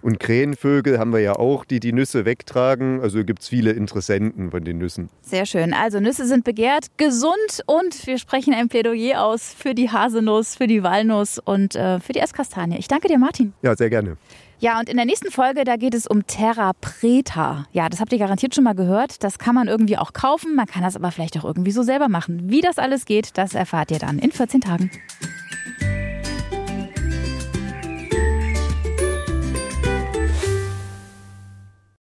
Und 0.02 0.20
Krähenvögel 0.20 0.98
haben 0.98 1.12
wir 1.12 1.20
ja 1.20 1.36
auch, 1.36 1.64
die 1.64 1.80
die 1.80 1.92
Nüsse 1.92 2.24
wegtragen. 2.24 3.00
Also 3.00 3.24
gibt 3.24 3.42
es 3.42 3.48
viele 3.48 3.72
Interessenten 3.72 4.50
von 4.50 4.64
den 4.64 4.78
Nüssen. 4.78 5.08
Sehr 5.22 5.46
schön. 5.46 5.72
Also 5.72 6.00
Nüsse 6.00 6.26
sind 6.26 6.44
begehrt, 6.44 6.86
gesund 6.96 7.62
und 7.66 8.06
wir 8.06 8.18
sprechen 8.18 8.54
ein 8.54 8.68
Plädoyer 8.68 9.22
aus 9.22 9.54
für 9.56 9.74
die 9.74 9.90
Haselnuss, 9.90 10.54
für 10.54 10.66
die 10.66 10.82
Walnuss 10.82 11.38
und 11.38 11.74
äh, 11.74 12.00
für 12.00 12.12
die 12.12 12.20
Esskastanie. 12.20 12.78
Ich 12.78 12.88
danke 12.88 13.08
dir, 13.08 13.18
Martin. 13.18 13.52
Ja, 13.62 13.76
sehr 13.76 13.90
gerne. 13.90 14.16
Ja, 14.60 14.80
und 14.80 14.88
in 14.88 14.96
der 14.96 15.06
nächsten 15.06 15.30
Folge, 15.30 15.62
da 15.62 15.76
geht 15.76 15.94
es 15.94 16.08
um 16.08 16.26
Terra 16.26 16.72
Preta. 16.80 17.66
Ja, 17.70 17.88
das 17.88 18.00
habt 18.00 18.12
ihr 18.12 18.18
garantiert 18.18 18.56
schon 18.56 18.64
mal 18.64 18.74
gehört. 18.74 19.22
Das 19.22 19.38
kann 19.38 19.54
man 19.54 19.68
irgendwie 19.68 19.96
auch 19.96 20.12
kaufen. 20.12 20.56
Man 20.56 20.66
kann 20.66 20.82
das 20.82 20.96
aber 20.96 21.12
vielleicht 21.12 21.38
auch 21.38 21.44
irgendwie 21.44 21.70
so 21.70 21.84
selber 21.84 22.08
machen. 22.08 22.50
Wie 22.50 22.60
das 22.60 22.78
alles 22.78 23.04
geht, 23.04 23.38
das 23.38 23.54
erfahrt 23.54 23.92
ihr 23.92 24.00
dann 24.00 24.18
in 24.18 24.32
14 24.32 24.60
Tagen. 24.60 24.90